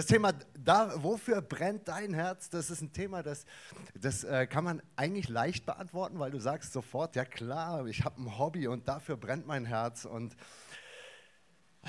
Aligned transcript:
Das 0.00 0.06
Thema, 0.06 0.32
da, 0.58 0.94
wofür 1.02 1.42
brennt 1.42 1.86
dein 1.86 2.14
Herz, 2.14 2.48
das 2.48 2.70
ist 2.70 2.80
ein 2.80 2.90
Thema, 2.90 3.22
das, 3.22 3.44
das 3.92 4.24
äh, 4.24 4.46
kann 4.46 4.64
man 4.64 4.80
eigentlich 4.96 5.28
leicht 5.28 5.66
beantworten, 5.66 6.18
weil 6.18 6.30
du 6.30 6.38
sagst 6.40 6.72
sofort, 6.72 7.16
ja 7.16 7.26
klar, 7.26 7.84
ich 7.84 8.02
habe 8.02 8.22
ein 8.22 8.38
Hobby 8.38 8.66
und 8.66 8.88
dafür 8.88 9.18
brennt 9.18 9.46
mein 9.46 9.66
Herz. 9.66 10.06
Und 10.06 10.38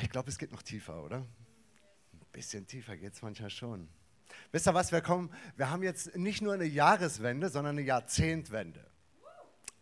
ich 0.01 0.09
glaube, 0.09 0.27
es 0.27 0.37
geht 0.37 0.51
noch 0.51 0.61
tiefer, 0.61 1.01
oder? 1.01 1.20
Ein 1.20 2.25
bisschen 2.34 2.67
tiefer 2.67 2.97
geht 2.97 3.13
es 3.13 3.21
manchmal 3.21 3.49
schon. 3.49 3.87
Wisst 4.51 4.67
ihr 4.67 4.73
was, 4.73 4.91
wir 4.91 4.99
kommen, 4.99 5.34
wir 5.55 5.70
haben 5.70 5.81
jetzt 5.81 6.13
nicht 6.17 6.41
nur 6.41 6.53
eine 6.53 6.65
Jahreswende, 6.65 7.48
sondern 7.48 7.77
eine 7.77 7.87
Jahrzehntwende. 7.87 8.85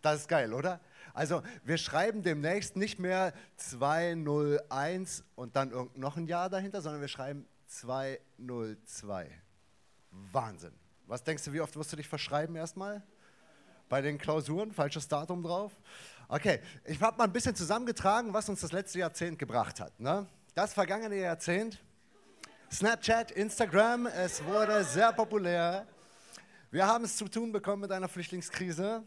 Das 0.04 0.22
ist 0.22 0.28
geil, 0.28 0.54
oder? 0.54 0.82
Also 1.16 1.42
wir 1.64 1.80
schreiben 1.80 2.22
demnächst 2.22 2.76
nicht 2.76 3.00
mehr 3.00 3.34
201 3.56 5.24
und 5.34 5.56
dann 5.56 5.90
noch 5.96 6.16
ein 6.16 6.28
Jahr 6.28 6.52
dahinter, 6.52 6.84
sondern 6.84 7.02
wir 7.02 7.08
schreiben 7.08 7.48
202. 7.70 9.30
Wahnsinn. 10.32 10.74
Was 11.06 11.24
denkst 11.24 11.44
du, 11.46 11.54
wie 11.54 11.62
oft 11.62 11.76
wirst 11.76 11.92
du 11.94 11.98
dich 11.98 12.08
verschreiben 12.08 12.56
erstmal? 12.56 13.04
Bei 13.88 14.02
den 14.02 14.18
Klausuren, 14.18 14.72
falsches 14.72 15.08
Datum 15.08 15.44
drauf. 15.44 15.72
Okay, 16.28 16.62
ich 16.86 17.02
habe 17.02 17.18
mal 17.18 17.24
ein 17.24 17.34
bisschen 17.34 17.56
zusammengetragen, 17.56 18.34
was 18.34 18.50
uns 18.50 18.62
das 18.62 18.72
letzte 18.72 19.00
Jahrzehnt 19.00 19.40
gebracht 19.40 19.80
hat. 19.80 20.00
Ne? 20.00 20.28
Das 20.56 20.74
vergangene 20.74 21.16
Jahrzehnt, 21.16 21.80
Snapchat, 22.72 23.32
Instagram, 23.32 24.08
es 24.08 24.44
wurde 24.44 24.84
sehr 24.84 25.12
populär. 25.14 25.88
Wir 26.72 26.86
haben 26.86 27.04
es 27.04 27.18
zu 27.18 27.28
tun 27.28 27.52
bekommen 27.52 27.84
mit 27.84 27.92
einer 27.92 28.08
Flüchtlingskrise. 28.08 29.04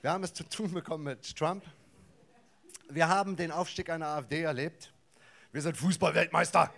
Wir 0.00 0.10
haben 0.12 0.24
es 0.24 0.32
zu 0.32 0.44
tun 0.44 0.72
bekommen 0.72 1.04
mit 1.04 1.36
Trump. 1.36 1.64
Wir 2.88 3.08
haben 3.08 3.36
den 3.36 3.52
Aufstieg 3.52 3.90
einer 3.90 4.06
AfD 4.06 4.42
erlebt. 4.42 4.92
Wir 5.50 5.62
sind 5.62 5.76
Fußballweltmeister. 5.76 6.72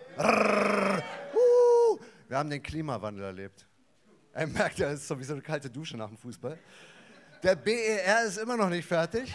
Wir 2.28 2.36
haben 2.36 2.50
den 2.50 2.62
Klimawandel 2.62 3.24
erlebt. 3.24 3.66
Er 4.32 4.46
merkt 4.46 4.78
ja, 4.78 4.90
es 4.90 5.00
ist 5.00 5.08
sowieso 5.08 5.32
eine 5.32 5.42
kalte 5.42 5.68
Dusche 5.68 5.96
nach 5.96 6.06
dem 6.06 6.16
Fußball. 6.16 6.56
Der 7.42 7.56
BER 7.56 8.24
ist 8.24 8.38
immer 8.38 8.56
noch 8.56 8.68
nicht 8.68 8.86
fertig. 8.86 9.34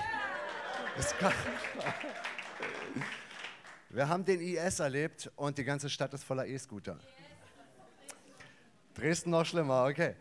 Wir 3.89 4.07
haben 4.07 4.23
den 4.23 4.39
IS 4.39 4.79
erlebt 4.79 5.29
und 5.35 5.57
die 5.57 5.65
ganze 5.65 5.89
Stadt 5.89 6.13
ist 6.13 6.23
voller 6.23 6.45
E-Scooter. 6.45 6.97
Dresden 8.93 9.31
noch 9.31 9.45
schlimmer, 9.45 9.83
okay. 9.85 10.15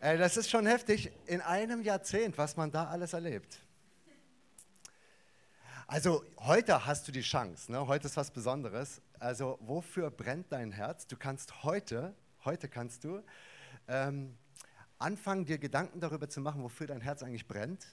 Das 0.00 0.36
ist 0.36 0.50
schon 0.50 0.66
heftig 0.66 1.10
in 1.24 1.40
einem 1.40 1.80
Jahrzehnt, 1.80 2.36
was 2.36 2.56
man 2.56 2.70
da 2.70 2.84
alles 2.84 3.14
erlebt. 3.14 3.60
Also 5.90 6.22
heute 6.40 6.84
hast 6.84 7.08
du 7.08 7.12
die 7.12 7.22
Chance, 7.22 7.72
ne? 7.72 7.86
heute 7.86 8.08
ist 8.08 8.16
was 8.18 8.30
Besonderes. 8.30 9.00
Also 9.18 9.58
wofür 9.62 10.10
brennt 10.10 10.52
dein 10.52 10.70
Herz? 10.70 11.06
Du 11.06 11.16
kannst 11.16 11.62
heute, 11.62 12.14
heute 12.44 12.68
kannst 12.68 13.04
du 13.04 13.22
ähm, 13.88 14.36
anfangen, 14.98 15.46
dir 15.46 15.56
Gedanken 15.56 15.98
darüber 15.98 16.28
zu 16.28 16.42
machen, 16.42 16.62
wofür 16.62 16.86
dein 16.86 17.00
Herz 17.00 17.22
eigentlich 17.22 17.48
brennt. 17.48 17.86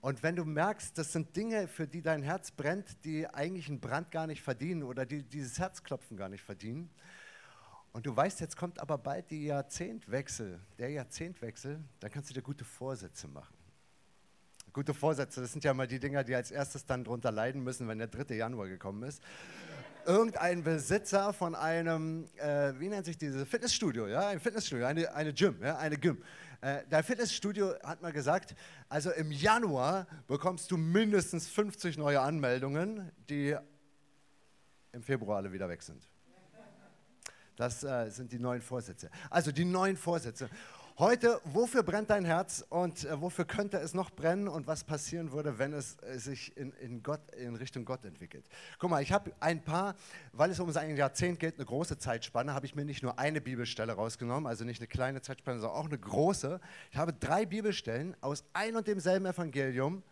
Und 0.00 0.22
wenn 0.22 0.36
du 0.36 0.46
merkst, 0.46 0.96
das 0.96 1.12
sind 1.12 1.36
Dinge, 1.36 1.68
für 1.68 1.86
die 1.86 2.00
dein 2.00 2.22
Herz 2.22 2.50
brennt, 2.50 3.04
die 3.04 3.26
eigentlich 3.26 3.68
einen 3.68 3.80
Brand 3.80 4.10
gar 4.10 4.26
nicht 4.26 4.40
verdienen 4.40 4.82
oder 4.82 5.04
die 5.04 5.22
dieses 5.22 5.58
Herzklopfen 5.58 6.16
gar 6.16 6.30
nicht 6.30 6.42
verdienen. 6.42 6.88
Und 7.92 8.06
du 8.06 8.16
weißt, 8.16 8.40
jetzt 8.40 8.56
kommt 8.56 8.80
aber 8.80 8.96
bald 8.96 9.30
die 9.30 9.44
Jahrzehntwechsel, 9.44 10.62
der 10.78 10.88
Jahrzehntwechsel, 10.92 11.84
dann 12.00 12.10
kannst 12.10 12.30
du 12.30 12.34
dir 12.34 12.42
gute 12.42 12.64
Vorsätze 12.64 13.28
machen. 13.28 13.57
Gute 14.72 14.92
Vorsätze, 14.92 15.40
das 15.40 15.52
sind 15.52 15.64
ja 15.64 15.72
mal 15.72 15.86
die 15.86 15.98
Dinger, 15.98 16.24
die 16.24 16.34
als 16.34 16.50
erstes 16.50 16.84
dann 16.84 17.04
drunter 17.04 17.32
leiden 17.32 17.62
müssen, 17.62 17.88
wenn 17.88 17.98
der 17.98 18.08
3. 18.08 18.34
Januar 18.34 18.68
gekommen 18.68 19.02
ist. 19.02 19.22
Irgendein 20.04 20.62
Besitzer 20.62 21.32
von 21.32 21.54
einem, 21.54 22.28
äh, 22.36 22.72
wie 22.78 22.88
nennt 22.88 23.04
sich 23.06 23.18
dieses 23.18 23.46
Fitnessstudio, 23.48 24.06
ja, 24.06 24.28
ein 24.28 24.40
Fitnessstudio, 24.40 24.86
eine, 24.86 25.14
eine 25.14 25.32
Gym, 25.32 25.62
ja, 25.62 25.76
eine 25.76 25.96
Gym. 25.96 26.22
Äh, 26.60 26.84
der 26.90 27.02
Fitnessstudio 27.02 27.74
hat 27.82 28.02
mal 28.02 28.12
gesagt, 28.12 28.54
also 28.88 29.10
im 29.10 29.30
Januar 29.30 30.06
bekommst 30.26 30.70
du 30.70 30.76
mindestens 30.76 31.48
50 31.48 31.98
neue 31.98 32.20
Anmeldungen, 32.20 33.10
die 33.28 33.56
im 34.92 35.02
Februar 35.02 35.38
alle 35.38 35.52
wieder 35.52 35.68
weg 35.68 35.82
sind. 35.82 36.08
Das 37.56 37.82
äh, 37.82 38.08
sind 38.10 38.30
die 38.30 38.38
neuen 38.38 38.62
Vorsätze. 38.62 39.10
Also 39.30 39.50
die 39.50 39.64
neuen 39.64 39.96
Vorsätze. 39.96 40.48
Heute, 40.98 41.40
wofür 41.44 41.84
brennt 41.84 42.10
dein 42.10 42.24
Herz 42.24 42.64
und 42.70 43.04
äh, 43.04 43.20
wofür 43.20 43.44
könnte 43.44 43.76
es 43.76 43.94
noch 43.94 44.10
brennen 44.10 44.48
und 44.48 44.66
was 44.66 44.82
passieren 44.82 45.30
würde, 45.30 45.56
wenn 45.60 45.72
es 45.72 45.96
äh, 46.02 46.18
sich 46.18 46.56
in, 46.56 46.72
in, 46.72 47.04
Gott, 47.04 47.20
in 47.36 47.54
Richtung 47.54 47.84
Gott 47.84 48.04
entwickelt? 48.04 48.44
Guck 48.80 48.90
mal, 48.90 49.00
ich 49.00 49.12
habe 49.12 49.30
ein 49.38 49.62
paar, 49.62 49.94
weil 50.32 50.50
es 50.50 50.58
um 50.58 50.76
ein 50.76 50.96
Jahrzehnt 50.96 51.38
geht, 51.38 51.54
eine 51.54 51.66
große 51.66 51.98
Zeitspanne, 51.98 52.52
habe 52.52 52.66
ich 52.66 52.74
mir 52.74 52.84
nicht 52.84 53.04
nur 53.04 53.16
eine 53.16 53.40
Bibelstelle 53.40 53.92
rausgenommen, 53.92 54.48
also 54.48 54.64
nicht 54.64 54.80
eine 54.80 54.88
kleine 54.88 55.22
Zeitspanne, 55.22 55.60
sondern 55.60 55.78
auch 55.78 55.86
eine 55.86 55.98
große. 55.98 56.60
Ich 56.90 56.96
habe 56.96 57.12
drei 57.12 57.46
Bibelstellen 57.46 58.16
aus 58.20 58.42
ein 58.52 58.74
und 58.74 58.88
demselben 58.88 59.26
Evangelium, 59.26 60.02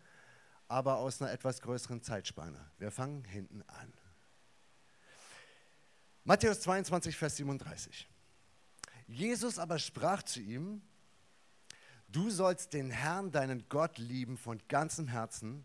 aber 0.68 0.98
aus 0.98 1.20
einer 1.20 1.32
etwas 1.32 1.60
größeren 1.62 2.00
Zeitspanne. 2.00 2.64
Wir 2.78 2.92
fangen 2.92 3.24
hinten 3.24 3.62
an. 3.62 3.92
Matthäus 6.22 6.60
22, 6.60 7.16
Vers 7.16 7.38
37. 7.38 8.08
Jesus 9.06 9.58
aber 9.58 9.78
sprach 9.78 10.22
zu 10.22 10.40
ihm, 10.40 10.82
du 12.08 12.30
sollst 12.30 12.72
den 12.72 12.90
Herrn, 12.90 13.30
deinen 13.30 13.68
Gott 13.68 13.98
lieben 13.98 14.36
von 14.36 14.60
ganzem 14.68 15.06
Herzen, 15.06 15.64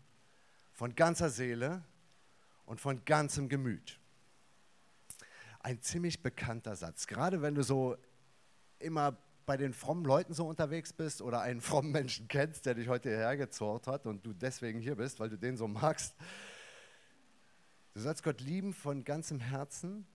von 0.72 0.94
ganzer 0.94 1.28
Seele 1.28 1.82
und 2.66 2.80
von 2.80 3.04
ganzem 3.04 3.48
Gemüt. 3.48 3.98
Ein 5.60 5.80
ziemlich 5.82 6.22
bekannter 6.22 6.76
Satz, 6.76 7.06
gerade 7.06 7.42
wenn 7.42 7.54
du 7.54 7.62
so 7.62 7.96
immer 8.78 9.16
bei 9.44 9.56
den 9.56 9.74
frommen 9.74 10.04
Leuten 10.04 10.34
so 10.34 10.46
unterwegs 10.46 10.92
bist 10.92 11.20
oder 11.20 11.40
einen 11.40 11.60
frommen 11.62 11.90
Menschen 11.90 12.28
kennst, 12.28 12.66
der 12.66 12.74
dich 12.74 12.88
heute 12.88 13.08
hierher 13.08 13.36
gezorrt 13.36 13.88
hat 13.88 14.06
und 14.06 14.24
du 14.24 14.32
deswegen 14.32 14.80
hier 14.80 14.96
bist, 14.96 15.18
weil 15.18 15.30
du 15.30 15.36
den 15.36 15.56
so 15.56 15.66
magst. 15.66 16.14
Du 17.94 18.00
sollst 18.00 18.22
Gott 18.22 18.40
lieben 18.40 18.72
von 18.72 19.04
ganzem 19.04 19.40
Herzen, 19.40 20.06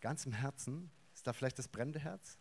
ganzem 0.00 0.32
Herzen 0.32 0.90
da 1.26 1.32
vielleicht 1.32 1.58
das 1.58 1.68
brennende 1.68 1.98
Herz? 1.98 2.38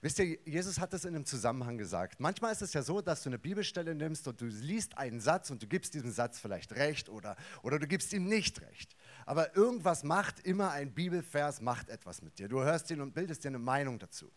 Wisst 0.00 0.18
ihr, 0.18 0.38
Jesus 0.44 0.80
hat 0.80 0.92
es 0.94 1.04
in 1.04 1.14
einem 1.14 1.24
Zusammenhang 1.24 1.78
gesagt. 1.78 2.18
Manchmal 2.18 2.52
ist 2.52 2.62
es 2.62 2.72
ja 2.72 2.82
so, 2.82 3.00
dass 3.00 3.22
du 3.22 3.30
eine 3.30 3.38
Bibelstelle 3.38 3.94
nimmst 3.94 4.26
und 4.26 4.40
du 4.40 4.46
liest 4.46 4.98
einen 4.98 5.20
Satz 5.20 5.50
und 5.50 5.62
du 5.62 5.66
gibst 5.66 5.94
diesem 5.94 6.10
Satz 6.10 6.40
vielleicht 6.40 6.72
recht 6.72 7.08
oder, 7.08 7.36
oder 7.62 7.78
du 7.78 7.86
gibst 7.86 8.12
ihm 8.12 8.24
nicht 8.24 8.60
recht. 8.62 8.96
Aber 9.26 9.54
irgendwas 9.56 10.02
macht 10.02 10.40
immer 10.40 10.72
ein 10.72 10.92
Bibelvers, 10.92 11.60
macht 11.60 11.88
etwas 11.88 12.20
mit 12.22 12.38
dir. 12.38 12.48
Du 12.48 12.62
hörst 12.62 12.90
ihn 12.90 13.00
und 13.00 13.14
bildest 13.14 13.44
dir 13.44 13.48
eine 13.48 13.58
Meinung 13.58 13.98
dazu. 13.98 14.30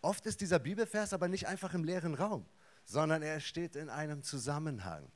Oft 0.00 0.24
ist 0.26 0.40
dieser 0.40 0.58
Bibelvers 0.58 1.12
aber 1.12 1.28
nicht 1.28 1.46
einfach 1.46 1.74
im 1.74 1.84
leeren 1.84 2.14
Raum, 2.14 2.46
sondern 2.84 3.22
er 3.22 3.40
steht 3.40 3.76
in 3.76 3.90
einem 3.90 4.22
Zusammenhang. 4.22 5.10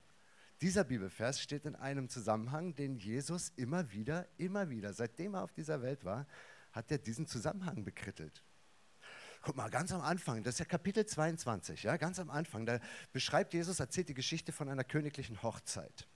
Dieser 0.61 0.85
Bibelvers 0.85 1.41
steht 1.41 1.67
in 1.67 1.75
einem 1.75 2.09
Zusammenhang, 2.09 2.75
den 2.75 2.97
Jesus 2.97 3.53
immer 3.57 3.93
wieder, 3.93 4.27
immer 4.39 4.71
wieder, 4.71 4.93
seitdem 4.93 5.35
er 5.35 5.43
auf 5.43 5.53
dieser 5.53 5.83
Welt 5.83 6.05
war, 6.05 6.27
hat 6.77 6.91
er 6.91 6.99
diesen 6.99 7.27
Zusammenhang 7.27 7.83
bekrittelt. 7.85 8.45
Guck 9.41 9.57
mal, 9.57 9.71
ganz 9.71 9.93
am 9.93 10.03
Anfang, 10.03 10.43
das 10.43 10.57
ist 10.57 10.59
ja 10.59 10.65
Kapitel 10.67 11.07
22, 11.07 11.85
ja, 11.85 11.97
ganz 11.97 12.19
am 12.19 12.31
Anfang, 12.31 12.67
da 12.67 12.81
beschreibt 13.13 13.55
Jesus, 13.55 13.81
erzählt 13.81 14.09
die 14.09 14.15
Geschichte 14.15 14.53
von 14.53 14.69
einer 14.69 14.85
königlichen 14.85 15.43
Hochzeit. 15.43 16.07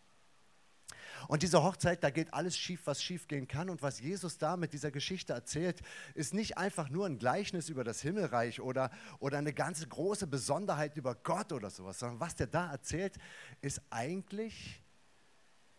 Und 1.29 1.43
diese 1.43 1.63
Hochzeit, 1.63 2.03
da 2.03 2.11
geht 2.11 2.33
alles 2.35 2.57
schief, 2.57 2.81
was 2.87 3.03
schief 3.03 3.29
gehen 3.29 3.47
kann. 3.47 3.69
Und 3.69 3.83
was 3.83 4.01
Jesus 4.01 4.39
da 4.39 4.57
mit 4.57 4.73
dieser 4.73 4.91
Geschichte 4.91 5.33
erzählt, 5.33 5.81
ist 6.15 6.35
nicht 6.35 6.59
einfach 6.59 6.89
nur 6.89 7.07
ein 7.07 7.19
Gleichnis 7.19 7.69
über 7.69 7.85
das 7.85 8.01
Himmelreich 8.01 8.61
oder, 8.61 8.91
oder 9.19 9.39
eine 9.39 9.53
ganze 9.53 9.87
große 9.87 10.27
Besonderheit 10.27 10.97
über 10.97 11.15
Gott 11.15 11.53
oder 11.53 11.71
sowas, 11.71 11.99
sondern 11.99 12.21
was 12.21 12.37
der 12.37 12.47
da 12.47 12.71
erzählt, 12.71 13.19
ist 13.61 13.83
eigentlich, 13.91 14.83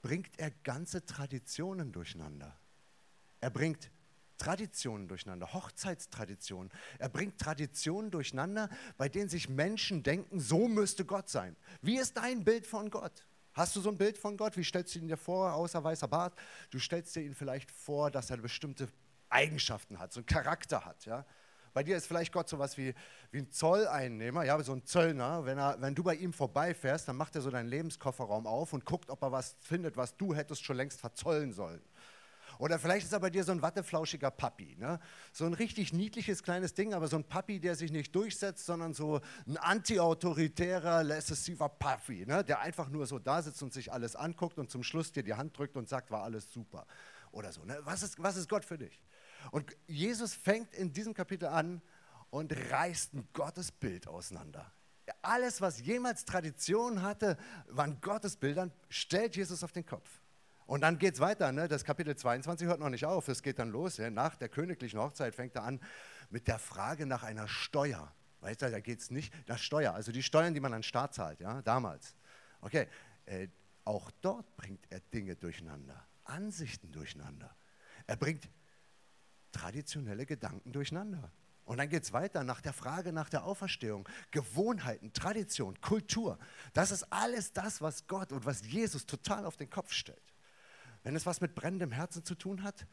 bringt 0.01 0.39
er 0.39 0.51
ganze 0.51 1.05
Traditionen 1.05 1.91
durcheinander. 1.91 2.55
Er 3.39 3.49
bringt 3.49 3.91
Traditionen 4.41 5.07
durcheinander, 5.07 5.53
Hochzeitstraditionen. 5.53 6.71
Er 6.97 7.09
bringt 7.09 7.37
Traditionen 7.37 8.09
durcheinander, 8.09 8.69
bei 8.97 9.07
denen 9.07 9.29
sich 9.29 9.49
Menschen 9.49 10.01
denken, 10.01 10.39
so 10.39 10.67
müsste 10.67 11.05
Gott 11.05 11.29
sein. 11.29 11.55
Wie 11.83 11.99
ist 11.99 12.17
dein 12.17 12.43
Bild 12.43 12.65
von 12.65 12.89
Gott? 12.89 13.27
Hast 13.53 13.75
du 13.75 13.81
so 13.81 13.89
ein 13.89 13.97
Bild 13.97 14.17
von 14.17 14.37
Gott? 14.37 14.57
Wie 14.57 14.63
stellst 14.63 14.95
du 14.95 14.99
ihn 14.99 15.07
dir 15.07 15.17
vor, 15.17 15.53
außer 15.53 15.83
weißer 15.83 16.07
Bart? 16.07 16.33
Du 16.71 16.79
stellst 16.79 17.15
dir 17.15 17.21
ihn 17.21 17.35
vielleicht 17.35 17.69
vor, 17.69 18.09
dass 18.09 18.31
er 18.31 18.37
bestimmte 18.37 18.87
Eigenschaften 19.29 19.99
hat, 19.99 20.11
so 20.11 20.21
einen 20.21 20.25
Charakter 20.25 20.85
hat. 20.85 21.05
Ja? 21.05 21.23
Bei 21.73 21.83
dir 21.83 21.95
ist 21.95 22.07
vielleicht 22.07 22.33
Gott 22.33 22.49
sowas 22.49 22.77
wie, 22.79 22.95
wie 23.29 23.39
ein 23.39 23.51
Zolleinnehmer, 23.51 24.43
ja, 24.43 24.61
so 24.63 24.73
ein 24.73 24.83
Zöllner. 24.85 25.45
Wenn, 25.45 25.59
er, 25.59 25.79
wenn 25.79 25.93
du 25.93 26.01
bei 26.01 26.15
ihm 26.15 26.33
vorbeifährst, 26.33 27.07
dann 27.07 27.15
macht 27.15 27.35
er 27.35 27.41
so 27.41 27.51
deinen 27.51 27.69
Lebenskofferraum 27.69 28.47
auf 28.47 28.73
und 28.73 28.85
guckt, 28.85 29.11
ob 29.11 29.21
er 29.21 29.31
was 29.31 29.55
findet, 29.59 29.97
was 29.97 30.17
du 30.17 30.33
hättest 30.33 30.63
schon 30.63 30.77
längst 30.77 30.99
verzollen 30.99 31.53
sollen. 31.53 31.81
Oder 32.59 32.79
vielleicht 32.79 33.05
ist 33.05 33.13
er 33.13 33.19
bei 33.19 33.29
dir 33.29 33.43
so 33.43 33.51
ein 33.51 33.61
watteflauschiger 33.61 34.31
Papi. 34.31 34.75
Ne? 34.77 34.99
So 35.31 35.45
ein 35.45 35.53
richtig 35.53 35.93
niedliches 35.93 36.43
kleines 36.43 36.73
Ding, 36.73 36.93
aber 36.93 37.07
so 37.07 37.17
ein 37.17 37.23
Papi, 37.23 37.59
der 37.59 37.75
sich 37.75 37.91
nicht 37.91 38.15
durchsetzt, 38.15 38.65
sondern 38.65 38.93
so 38.93 39.21
ein 39.47 39.57
antiautoritärer, 39.57 41.03
laissez-faire 41.03 41.69
Papi, 41.69 42.25
ne? 42.25 42.43
der 42.43 42.59
einfach 42.59 42.89
nur 42.89 43.05
so 43.05 43.19
da 43.19 43.41
sitzt 43.41 43.61
und 43.63 43.73
sich 43.73 43.91
alles 43.91 44.15
anguckt 44.15 44.57
und 44.57 44.69
zum 44.69 44.83
Schluss 44.83 45.11
dir 45.11 45.23
die 45.23 45.33
Hand 45.33 45.57
drückt 45.57 45.77
und 45.77 45.89
sagt, 45.89 46.11
war 46.11 46.23
alles 46.23 46.51
super. 46.51 46.85
Oder 47.31 47.51
so. 47.51 47.63
Ne? 47.63 47.79
Was, 47.83 48.03
ist, 48.03 48.21
was 48.21 48.35
ist 48.35 48.49
Gott 48.49 48.65
für 48.65 48.77
dich? 48.77 49.03
Und 49.51 49.75
Jesus 49.87 50.33
fängt 50.33 50.73
in 50.75 50.93
diesem 50.93 51.13
Kapitel 51.13 51.47
an 51.47 51.81
und 52.29 52.53
reißt 52.71 53.13
ein 53.13 53.27
Gottesbild 53.33 54.07
auseinander. 54.07 54.71
Alles, 55.21 55.61
was 55.61 55.81
jemals 55.81 56.25
Tradition 56.25 57.01
hatte, 57.01 57.37
waren 57.67 57.99
Gottesbildern, 58.01 58.71
stellt 58.89 59.35
Jesus 59.35 59.63
auf 59.63 59.71
den 59.71 59.85
Kopf. 59.85 60.21
Und 60.65 60.81
dann 60.81 60.97
geht 60.97 61.15
es 61.15 61.19
weiter, 61.19 61.51
ne? 61.51 61.67
das 61.67 61.83
Kapitel 61.83 62.15
22 62.15 62.67
hört 62.67 62.79
noch 62.79 62.89
nicht 62.89 63.05
auf, 63.05 63.27
es 63.27 63.43
geht 63.43 63.59
dann 63.59 63.69
los. 63.69 63.97
Ja? 63.97 64.09
Nach 64.09 64.35
der 64.35 64.49
königlichen 64.49 64.99
Hochzeit 64.99 65.35
fängt 65.35 65.55
er 65.55 65.63
an 65.63 65.79
mit 66.29 66.47
der 66.47 66.59
Frage 66.59 67.05
nach 67.05 67.23
einer 67.23 67.47
Steuer. 67.47 68.13
Weißt 68.39 68.61
du, 68.61 68.71
da 68.71 68.79
geht 68.79 68.99
es 68.99 69.11
nicht 69.11 69.33
nach 69.47 69.59
Steuer, 69.59 69.93
also 69.93 70.11
die 70.11 70.23
Steuern, 70.23 70.53
die 70.53 70.59
man 70.59 70.73
an 70.73 70.79
den 70.79 70.83
Staat 70.83 71.13
zahlt, 71.13 71.41
ja, 71.41 71.61
damals. 71.61 72.15
Okay, 72.61 72.87
äh, 73.25 73.47
auch 73.83 74.09
dort 74.21 74.55
bringt 74.55 74.85
er 74.89 74.99
Dinge 74.99 75.35
durcheinander, 75.35 76.07
Ansichten 76.23 76.91
durcheinander. 76.91 77.55
Er 78.07 78.15
bringt 78.15 78.49
traditionelle 79.51 80.25
Gedanken 80.25 80.71
durcheinander. 80.71 81.31
Und 81.65 81.77
dann 81.77 81.89
geht 81.89 82.03
es 82.03 82.13
weiter 82.13 82.43
nach 82.43 82.61
der 82.61 82.73
Frage 82.73 83.13
nach 83.13 83.29
der 83.29 83.43
Auferstehung. 83.45 84.07
Gewohnheiten, 84.31 85.13
Tradition, 85.13 85.79
Kultur. 85.79 86.39
Das 86.73 86.91
ist 86.91 87.03
alles 87.11 87.53
das, 87.53 87.81
was 87.81 88.07
Gott 88.07 88.31
und 88.31 88.45
was 88.45 88.65
Jesus 88.65 89.05
total 89.05 89.45
auf 89.45 89.57
den 89.57 89.69
Kopf 89.69 89.91
stellt. 89.93 90.30
Wenn 91.03 91.15
es 91.15 91.25
was 91.25 91.41
mit 91.41 91.55
brennendem 91.55 91.91
Herzen 91.91 92.23
zu 92.23 92.35
tun 92.35 92.63
hat, 92.63 92.85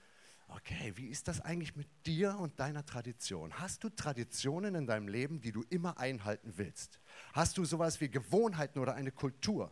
okay, 0.48 0.92
wie 0.96 1.08
ist 1.08 1.28
das 1.28 1.40
eigentlich 1.40 1.76
mit 1.76 1.88
dir 2.06 2.36
und 2.38 2.58
deiner 2.58 2.84
Tradition? 2.84 3.52
Hast 3.54 3.84
du 3.84 3.90
Traditionen 3.90 4.74
in 4.74 4.86
deinem 4.86 5.08
Leben, 5.08 5.40
die 5.40 5.52
du 5.52 5.62
immer 5.68 5.98
einhalten 5.98 6.54
willst? 6.56 7.00
Hast 7.32 7.58
du 7.58 7.64
sowas 7.64 8.00
wie 8.00 8.08
Gewohnheiten 8.08 8.78
oder 8.78 8.94
eine 8.94 9.12
Kultur? 9.12 9.70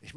Ich, 0.00 0.14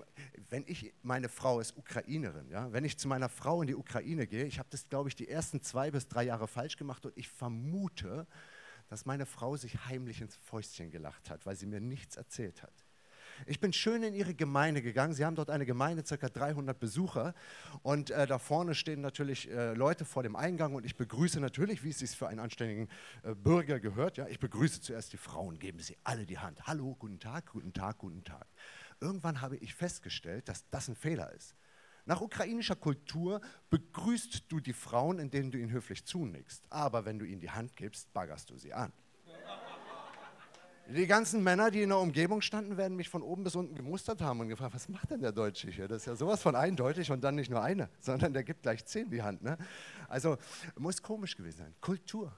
wenn 0.50 0.64
ich, 0.68 0.94
meine 1.02 1.28
Frau 1.28 1.60
ist 1.60 1.76
Ukrainerin, 1.76 2.50
ja, 2.52 2.72
wenn 2.72 2.86
ich 2.86 3.00
zu 3.00 3.08
meiner 3.08 3.30
Frau 3.30 3.62
in 3.62 3.68
die 3.68 3.76
Ukraine 3.76 4.28
gehe, 4.28 4.46
ich 4.46 4.60
habe 4.60 4.70
das, 4.70 4.88
glaube 4.88 5.10
ich, 5.10 5.16
die 5.16 5.28
ersten 5.28 5.64
zwei 5.64 5.90
bis 5.90 6.08
drei 6.08 6.24
Jahre 6.24 6.48
falsch 6.48 6.78
gemacht 6.78 7.04
und 7.06 7.18
ich 7.18 7.28
vermute, 7.28 8.28
dass 8.90 9.06
meine 9.06 9.26
Frau 9.26 9.58
sich 9.58 9.86
heimlich 9.88 10.22
ins 10.22 10.36
Fäustchen 10.36 10.92
gelacht 10.92 11.32
hat, 11.32 11.48
weil 11.48 11.56
sie 11.56 11.66
mir 11.66 11.80
nichts 11.80 12.16
erzählt 12.16 12.62
hat. 12.62 12.86
Ich 13.46 13.60
bin 13.60 13.74
schön 13.74 14.04
in 14.04 14.14
ihre 14.14 14.34
Gemeinde 14.34 14.82
gegangen. 14.82 15.14
Sie 15.14 15.26
haben 15.26 15.36
dort 15.36 15.50
eine 15.50 15.66
Gemeinde, 15.66 16.04
ca. 16.04 16.30
300 16.30 16.80
Besucher. 16.80 17.34
Und 17.82 18.12
äh, 18.12 18.28
da 18.28 18.38
vorne 18.38 18.76
stehen 18.76 19.02
natürlich 19.02 19.50
äh, 19.50 19.74
Leute 19.74 20.06
vor 20.06 20.24
dem 20.24 20.36
Eingang 20.36 20.76
und 20.76 20.86
ich 20.86 20.96
begrüße 20.96 21.40
natürlich, 21.40 21.84
wie 21.84 21.90
es 21.90 22.00
sich 22.00 22.12
für 22.12 22.28
einen 22.28 22.40
anständigen 22.40 22.88
äh, 23.24 23.34
Bürger 23.34 23.80
gehört. 23.80 24.18
Ja, 24.18 24.28
ich 24.28 24.40
begrüße 24.40 24.82
zuerst 24.82 25.14
die 25.14 25.18
Frauen, 25.18 25.58
geben 25.58 25.80
sie 25.80 25.98
alle 26.04 26.26
die 26.26 26.38
Hand. 26.38 26.68
Hallo, 26.68 26.96
guten 26.96 27.20
Tag, 27.20 27.48
guten 27.48 27.74
Tag, 27.74 27.98
guten 27.98 28.24
Tag. 28.24 28.48
Irgendwann 29.00 29.42
habe 29.42 29.58
ich 29.58 29.74
festgestellt, 29.74 30.48
dass 30.48 30.70
das 30.70 30.88
ein 30.88 30.96
Fehler 30.96 31.32
ist. 31.34 31.56
Nach 32.06 32.22
ukrainischer 32.22 32.76
Kultur 32.76 33.42
begrüßt 33.70 34.46
du 34.50 34.60
die 34.60 34.74
Frauen, 34.74 35.20
indem 35.20 35.52
du 35.52 35.58
ihnen 35.58 35.72
höflich 35.72 36.06
zunickst. 36.06 36.64
Aber 36.70 37.06
wenn 37.06 37.20
du 37.20 37.26
ihnen 37.26 37.42
die 37.42 37.52
Hand 37.52 37.76
gibst, 37.76 38.12
baggerst 38.14 38.50
du 38.50 38.58
sie 38.58 38.74
an. 38.74 38.92
Die 40.94 41.08
ganzen 41.08 41.42
Männer, 41.42 41.72
die 41.72 41.84
in 41.84 41.90
der 41.90 42.00
Umgebung 42.00 42.42
standen, 42.42 42.76
werden 42.76 42.98
mich 42.98 43.08
von 43.08 43.22
oben 43.22 43.46
bis 43.46 43.56
unten 43.56 43.76
gemustert 43.76 44.22
haben 44.22 44.42
und 44.42 44.50
gefragt, 44.50 44.74
was 44.74 44.90
macht 44.90 45.10
denn 45.10 45.22
der 45.22 45.32
Deutsche 45.32 45.70
hier? 45.70 45.88
Das 45.88 46.02
ist 46.02 46.06
ja 46.06 46.16
sowas 46.18 46.42
von 46.42 46.54
eindeutig 46.54 47.10
und 47.12 47.24
dann 47.24 47.36
nicht 47.36 47.50
nur 47.50 47.62
eine, 47.62 47.90
sondern 48.02 48.34
der 48.34 48.44
gibt 48.44 48.64
gleich 48.64 48.84
zehn 48.84 49.10
die 49.10 49.22
Hand. 49.22 49.42
Ne? 49.42 49.58
Also 50.10 50.38
muss 50.78 51.02
komisch 51.02 51.38
gewesen 51.38 51.60
sein. 51.60 51.76
Kultur. 51.80 52.34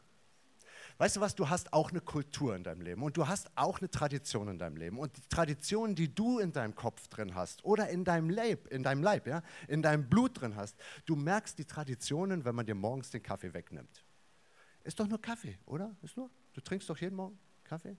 Weißt 1.00 1.16
du 1.16 1.22
was, 1.22 1.34
du 1.34 1.50
hast 1.50 1.74
auch 1.74 1.90
eine 1.90 2.02
Kultur 2.02 2.56
in 2.56 2.64
deinem 2.64 2.82
Leben 2.82 3.02
und 3.02 3.18
du 3.18 3.28
hast 3.28 3.50
auch 3.56 3.80
eine 3.80 3.90
Tradition 3.90 4.48
in 4.48 4.60
deinem 4.60 4.76
Leben. 4.76 5.00
Und 5.00 5.18
die 5.18 5.28
Tradition, 5.28 5.96
die 5.96 6.14
du 6.14 6.38
in 6.38 6.52
deinem 6.52 6.76
Kopf 6.76 7.08
drin 7.08 7.34
hast 7.34 7.66
oder 7.66 7.90
in 7.90 8.04
deinem 8.04 8.30
Leib, 8.30 8.68
in 8.68 8.84
deinem 8.84 9.02
Leib, 9.02 9.26
ja, 9.26 9.42
in 9.68 9.82
deinem 9.82 10.08
Blut 10.08 10.40
drin 10.40 10.56
hast, 10.56 10.78
du 11.08 11.16
merkst 11.16 11.58
die 11.58 11.66
Traditionen, 11.66 12.46
wenn 12.46 12.54
man 12.54 12.68
dir 12.68 12.76
morgens 12.76 13.10
den 13.10 13.24
Kaffee 13.24 13.52
wegnimmt. 13.52 14.06
Ist 14.84 15.00
doch 15.00 15.08
nur 15.08 15.20
Kaffee, 15.20 15.58
oder? 15.66 15.96
Ist 16.04 16.18
nur? 16.18 16.30
Du 16.54 16.62
trinkst 16.62 16.88
doch 16.88 17.00
jeden 17.00 17.16
Morgen 17.16 17.40
Kaffee? 17.64 17.98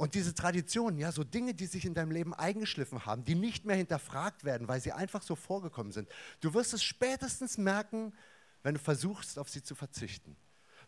Und 0.00 0.14
diese 0.14 0.32
Traditionen, 0.32 0.98
ja, 0.98 1.12
so 1.12 1.24
Dinge, 1.24 1.52
die 1.52 1.66
sich 1.66 1.84
in 1.84 1.92
deinem 1.92 2.10
Leben 2.10 2.32
eingeschliffen 2.32 3.04
haben, 3.04 3.22
die 3.22 3.34
nicht 3.34 3.66
mehr 3.66 3.76
hinterfragt 3.76 4.44
werden, 4.44 4.66
weil 4.66 4.80
sie 4.80 4.92
einfach 4.92 5.20
so 5.20 5.36
vorgekommen 5.36 5.92
sind. 5.92 6.08
Du 6.40 6.54
wirst 6.54 6.72
es 6.72 6.82
spätestens 6.82 7.58
merken, 7.58 8.14
wenn 8.62 8.76
du 8.76 8.80
versuchst, 8.80 9.38
auf 9.38 9.50
sie 9.50 9.62
zu 9.62 9.74
verzichten. 9.74 10.38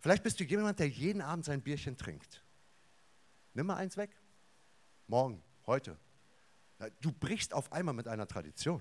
Vielleicht 0.00 0.22
bist 0.22 0.40
du 0.40 0.44
jemand, 0.44 0.78
der 0.78 0.88
jeden 0.88 1.20
Abend 1.20 1.44
sein 1.44 1.60
Bierchen 1.60 1.98
trinkt. 1.98 2.42
Nimm 3.52 3.66
mal 3.66 3.76
eins 3.76 3.98
weg. 3.98 4.16
Morgen, 5.08 5.42
heute. 5.66 5.98
Du 7.02 7.12
brichst 7.12 7.52
auf 7.52 7.70
einmal 7.70 7.92
mit 7.92 8.08
einer 8.08 8.26
Tradition. 8.26 8.80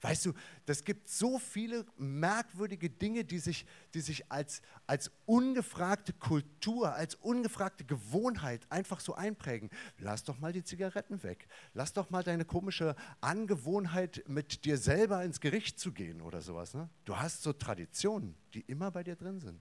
Weißt 0.00 0.26
du, 0.26 0.32
das 0.66 0.84
gibt 0.84 1.08
so 1.08 1.38
viele 1.38 1.84
merkwürdige 1.96 2.90
Dinge, 2.90 3.24
die 3.24 3.38
sich, 3.38 3.66
die 3.94 4.00
sich 4.00 4.30
als, 4.30 4.62
als 4.86 5.10
ungefragte 5.26 6.12
Kultur, 6.12 6.94
als 6.94 7.14
ungefragte 7.16 7.84
Gewohnheit 7.84 8.66
einfach 8.70 9.00
so 9.00 9.14
einprägen. 9.14 9.70
Lass 9.98 10.24
doch 10.24 10.38
mal 10.38 10.52
die 10.52 10.64
Zigaretten 10.64 11.22
weg. 11.22 11.48
Lass 11.74 11.92
doch 11.92 12.10
mal 12.10 12.22
deine 12.22 12.44
komische 12.44 12.96
Angewohnheit, 13.20 14.24
mit 14.26 14.64
dir 14.64 14.78
selber 14.78 15.24
ins 15.24 15.40
Gericht 15.40 15.78
zu 15.78 15.92
gehen 15.92 16.20
oder 16.20 16.40
sowas. 16.40 16.74
Ne? 16.74 16.88
Du 17.04 17.16
hast 17.16 17.42
so 17.42 17.52
Traditionen, 17.52 18.34
die 18.54 18.60
immer 18.62 18.90
bei 18.90 19.02
dir 19.02 19.16
drin 19.16 19.40
sind. 19.40 19.60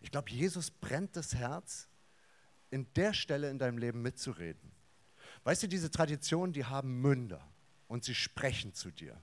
Ich 0.00 0.10
glaube, 0.10 0.30
Jesus 0.30 0.70
brennt 0.70 1.16
das 1.16 1.34
Herz, 1.34 1.88
in 2.70 2.92
der 2.94 3.12
Stelle 3.12 3.50
in 3.50 3.58
deinem 3.58 3.78
Leben 3.78 4.02
mitzureden. 4.02 4.72
Weißt 5.44 5.62
du, 5.62 5.68
diese 5.68 5.90
Traditionen, 5.90 6.52
die 6.52 6.64
haben 6.64 7.00
Münder 7.00 7.53
und 7.94 8.02
sie 8.02 8.14
sprechen 8.16 8.74
zu 8.74 8.90
dir. 8.90 9.16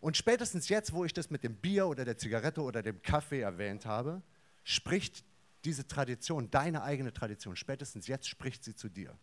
Und 0.00 0.16
spätestens 0.16 0.68
jetzt, 0.68 0.92
wo 0.92 1.04
ich 1.04 1.12
das 1.12 1.30
mit 1.30 1.42
dem 1.42 1.56
Bier 1.56 1.88
oder 1.88 2.04
der 2.04 2.16
Zigarette 2.16 2.62
oder 2.62 2.80
dem 2.80 3.02
Kaffee 3.02 3.40
erwähnt 3.40 3.86
habe, 3.86 4.22
spricht 4.62 5.24
diese 5.64 5.84
Tradition, 5.84 6.48
deine 6.48 6.84
eigene 6.84 7.12
Tradition, 7.12 7.56
spätestens 7.56 8.06
jetzt 8.06 8.28
spricht 8.28 8.62
sie 8.62 8.76
zu 8.76 8.88
dir. 8.88 9.18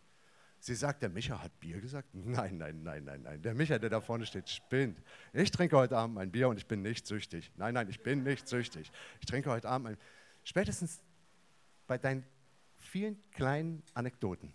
Sie 0.60 0.76
sagt, 0.76 1.02
der 1.04 1.10
Micha 1.10 1.42
hat 1.42 1.58
Bier 1.62 1.80
gesagt? 1.80 2.10
Nein, 2.14 2.58
nein, 2.58 2.84
nein, 2.84 3.06
nein, 3.06 3.22
nein. 3.22 3.42
Der 3.42 3.54
Micha, 3.54 3.80
der 3.80 3.90
da 3.90 4.02
vorne 4.02 4.26
steht, 4.26 4.50
spinnt. 4.50 5.02
Ich 5.32 5.52
trinke 5.52 5.78
heute 5.78 5.96
Abend 5.96 6.18
ein 6.18 6.30
Bier 6.30 6.50
und 6.50 6.58
ich 6.58 6.66
bin 6.66 6.82
nicht 6.82 7.08
süchtig. 7.08 7.54
Nein, 7.56 7.76
nein, 7.76 7.88
ich 7.88 8.04
bin 8.04 8.24
nicht 8.24 8.46
süchtig. 8.46 8.92
Ich 9.22 9.26
trinke 9.26 9.52
heute 9.52 9.70
Abend 9.70 9.88
ein 9.88 9.98
Spätestens 10.44 11.02
bei 11.88 11.98
deinen 11.98 12.26
vielen 12.76 13.18
kleinen 13.32 13.84
Anekdoten. 13.94 14.54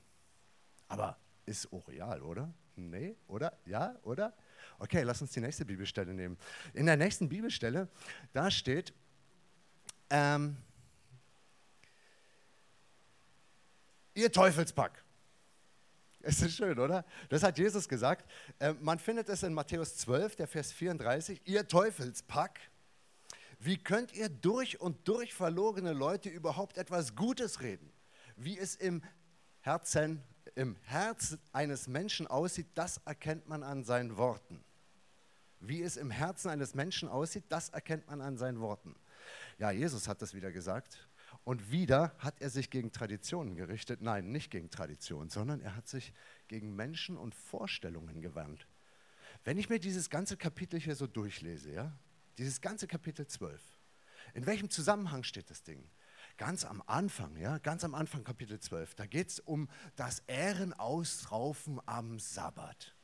Aber 0.89 1.17
ist 1.47 1.73
auch 1.73 1.89
real, 1.89 2.21
oder? 2.21 2.53
Nee, 2.89 3.17
oder? 3.29 3.59
Ja, 3.67 3.95
oder? 4.03 4.35
Okay, 4.79 5.03
lass 5.03 5.21
uns 5.21 5.33
die 5.33 5.41
nächste 5.41 5.65
Bibelstelle 5.65 6.15
nehmen. 6.15 6.39
In 6.73 6.87
der 6.87 6.97
nächsten 6.97 7.29
Bibelstelle, 7.29 7.89
da 8.33 8.51
steht, 8.51 8.95
ähm, 10.09 10.57
ihr 14.15 14.33
Teufelspack. 14.33 15.05
Es 16.23 16.41
ist 16.43 16.57
schön, 16.57 16.79
oder? 16.79 17.05
Das 17.29 17.43
hat 17.43 17.59
Jesus 17.59 17.89
gesagt. 17.89 18.31
Äh, 18.59 18.75
man 18.81 18.99
findet 18.99 19.29
es 19.29 19.43
in 19.43 19.53
Matthäus 19.55 19.97
12, 19.97 20.37
der 20.37 20.47
Vers 20.47 20.73
34. 20.73 21.41
Ihr 21.45 21.67
Teufelspack 21.67 22.61
wie 23.63 23.77
könnt 23.77 24.15
ihr 24.15 24.31
durch 24.31 24.81
und 24.81 25.07
durch 25.07 25.35
verlorene 25.35 25.93
Leute 25.93 26.31
überhaupt 26.31 26.79
etwas 26.79 27.15
Gutes 27.15 27.61
reden? 27.61 27.93
Wie 28.37 28.59
es 28.59 28.75
im 28.75 29.03
Herzen, 29.61 30.23
im 30.55 30.77
Herz 30.83 31.39
eines 31.53 31.89
Menschen 31.89 32.27
aussieht, 32.27 32.67
das 32.75 32.99
erkennt 33.05 33.49
man 33.49 33.63
an 33.63 33.85
seinen 33.85 34.17
Worten. 34.17 34.65
Wie 35.61 35.83
es 35.83 35.97
im 35.97 36.11
Herzen 36.11 36.49
eines 36.49 36.75
Menschen 36.75 37.09
aussieht, 37.09 37.45
das 37.49 37.69
erkennt 37.69 38.07
man 38.07 38.21
an 38.21 38.39
seinen 38.39 38.61
Worten. 38.61 38.95
Ja, 39.59 39.71
Jesus 39.71 40.09
hat 40.09 40.23
das 40.23 40.35
wieder 40.35 40.51
gesagt. 40.51 41.07
Und 41.45 41.71
wieder 41.71 42.15
hat 42.19 42.41
er 42.41 42.51
sich 42.51 42.71
gegen 42.71 42.93
Traditionen 42.93 43.55
gerichtet. 43.55 44.03
Nein, 44.03 44.31
nicht 44.31 44.51
gegen 44.51 44.71
Traditionen, 44.71 45.31
sondern 45.31 45.61
er 45.61 45.77
hat 45.77 45.89
sich 45.89 46.13
gegen 46.49 46.75
Menschen 46.75 47.17
und 47.17 47.35
Vorstellungen 47.35 48.21
gewandt. 48.21 48.67
Wenn 49.45 49.59
ich 49.59 49.69
mir 49.69 49.79
dieses 49.79 50.11
ganze 50.11 50.37
Kapitel 50.37 50.79
hier 50.79 50.97
so 50.97 51.07
durchlese, 51.07 51.73
ja, 51.73 51.93
dieses 52.39 52.61
ganze 52.61 52.87
Kapitel 52.87 53.27
12. 53.27 53.63
In 54.35 54.47
welchem 54.47 54.71
Zusammenhang 54.71 55.23
steht 55.25 55.51
das 55.51 55.63
Ding? 55.63 55.89
Ganz 56.41 56.65
am 56.65 56.83
Anfang, 56.87 57.37
ja, 57.37 57.59
ganz 57.59 57.85
am 57.85 57.95
Anfang 57.95 58.25
Kapitel 58.25 58.59
12, 58.59 58.95
da 58.95 59.05
geht 59.05 59.29
es 59.29 59.41
um 59.41 59.69
das 59.95 60.21
Ehrenausraufen 60.21 61.83
am 61.85 62.19
Sabbat. 62.19 62.95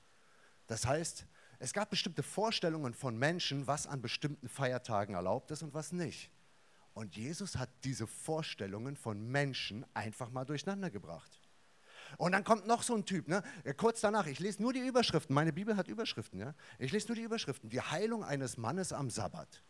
Das 0.69 0.87
heißt, 0.87 1.27
es 1.59 1.75
gab 1.75 1.91
bestimmte 1.91 2.23
Vorstellungen 2.23 2.95
von 2.95 3.19
Menschen, 3.19 3.67
was 3.67 3.87
an 3.87 4.01
bestimmten 4.01 4.49
Feiertagen 4.49 5.17
erlaubt 5.17 5.51
ist 5.51 5.63
und 5.63 5.75
was 5.75 5.93
nicht. 5.93 6.31
Und 6.95 7.15
Jesus 7.15 7.57
hat 7.57 7.69
diese 7.85 8.07
Vorstellungen 8.07 8.97
von 8.97 9.31
Menschen 9.31 9.85
einfach 9.93 10.31
mal 10.31 10.47
durcheinander 10.47 10.89
gebracht. 10.89 11.39
Und 12.17 12.33
dann 12.33 12.43
kommt 12.43 12.67
noch 12.67 12.83
so 12.83 12.95
ein 12.95 13.05
Typ, 13.05 13.29
ne? 13.29 13.43
kurz 13.77 14.01
danach, 14.01 14.27
ich 14.29 14.41
lese 14.41 14.63
nur 14.63 14.73
die 14.73 14.81
Überschriften, 14.81 15.35
meine 15.35 15.53
Bibel 15.53 15.77
hat 15.77 15.89
Überschriften, 15.89 16.41
ja? 16.41 16.55
ich 16.79 16.91
lese 16.91 17.09
nur 17.09 17.17
die 17.17 17.25
Überschriften, 17.25 17.69
die 17.69 17.83
Heilung 17.83 18.25
eines 18.25 18.57
Mannes 18.57 18.95
am 18.95 19.11
Sabbat. 19.11 19.63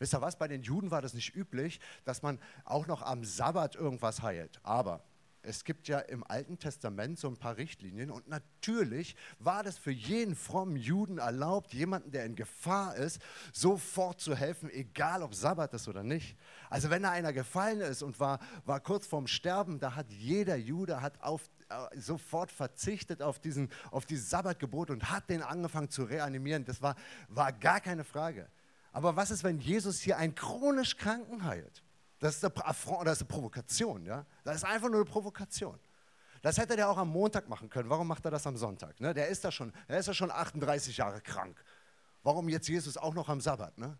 Wisst 0.00 0.14
ihr 0.14 0.22
was, 0.22 0.36
bei 0.36 0.48
den 0.48 0.62
Juden 0.62 0.90
war 0.90 1.02
das 1.02 1.12
nicht 1.12 1.36
üblich, 1.36 1.78
dass 2.04 2.22
man 2.22 2.40
auch 2.64 2.86
noch 2.86 3.02
am 3.02 3.22
Sabbat 3.22 3.76
irgendwas 3.76 4.22
heilt. 4.22 4.58
Aber 4.62 5.04
es 5.42 5.64
gibt 5.64 5.88
ja 5.88 5.98
im 5.98 6.24
Alten 6.24 6.58
Testament 6.58 7.18
so 7.18 7.28
ein 7.28 7.36
paar 7.36 7.58
Richtlinien 7.58 8.10
und 8.10 8.26
natürlich 8.26 9.14
war 9.38 9.62
das 9.62 9.78
für 9.78 9.90
jeden 9.90 10.34
frommen 10.34 10.76
Juden 10.76 11.18
erlaubt, 11.18 11.74
jemanden, 11.74 12.10
der 12.12 12.24
in 12.24 12.34
Gefahr 12.34 12.96
ist, 12.96 13.20
sofort 13.52 14.20
zu 14.20 14.34
helfen, 14.34 14.70
egal 14.70 15.22
ob 15.22 15.34
Sabbat 15.34 15.72
ist 15.74 15.86
oder 15.86 16.02
nicht. 16.02 16.36
Also 16.70 16.88
wenn 16.88 17.02
da 17.02 17.10
einer 17.10 17.34
gefallen 17.34 17.80
ist 17.80 18.02
und 18.02 18.18
war, 18.20 18.38
war 18.64 18.80
kurz 18.80 19.06
vorm 19.06 19.26
Sterben, 19.26 19.80
da 19.80 19.94
hat 19.94 20.10
jeder 20.10 20.56
Jude 20.56 21.02
hat 21.02 21.22
auf, 21.22 21.50
äh, 21.68 21.98
sofort 21.98 22.50
verzichtet 22.50 23.22
auf, 23.22 23.38
diesen, 23.38 23.70
auf 23.90 24.06
dieses 24.06 24.30
Sabbatgebot 24.30 24.90
und 24.90 25.10
hat 25.10 25.28
den 25.28 25.42
angefangen 25.42 25.90
zu 25.90 26.04
reanimieren. 26.04 26.64
Das 26.64 26.80
war, 26.80 26.96
war 27.28 27.52
gar 27.52 27.80
keine 27.80 28.04
Frage. 28.04 28.48
Aber 28.92 29.16
was 29.16 29.30
ist, 29.30 29.44
wenn 29.44 29.58
Jesus 29.58 30.00
hier 30.00 30.18
einen 30.18 30.34
chronisch 30.34 30.96
Kranken 30.96 31.44
heilt? 31.44 31.82
Das 32.18 32.36
ist 32.36 32.44
eine 32.44 32.52
Provokation. 33.26 34.04
Ja? 34.04 34.26
Das 34.44 34.56
ist 34.56 34.64
einfach 34.64 34.88
nur 34.88 35.00
eine 35.00 35.04
Provokation. 35.04 35.78
Das 36.42 36.58
hätte 36.58 36.76
der 36.76 36.88
auch 36.88 36.96
am 36.96 37.08
Montag 37.08 37.48
machen 37.48 37.68
können. 37.68 37.90
Warum 37.90 38.08
macht 38.08 38.24
er 38.24 38.30
das 38.30 38.46
am 38.46 38.56
Sonntag? 38.56 38.98
Ne? 39.00 39.12
Der, 39.12 39.28
ist 39.28 39.44
da 39.44 39.52
schon, 39.52 39.72
der 39.88 39.98
ist 39.98 40.06
ja 40.06 40.14
schon 40.14 40.30
38 40.30 40.96
Jahre 40.96 41.20
krank. 41.20 41.62
Warum 42.22 42.48
jetzt 42.48 42.68
Jesus 42.68 42.96
auch 42.96 43.14
noch 43.14 43.28
am 43.28 43.40
Sabbat? 43.40 43.78
Ne? 43.78 43.96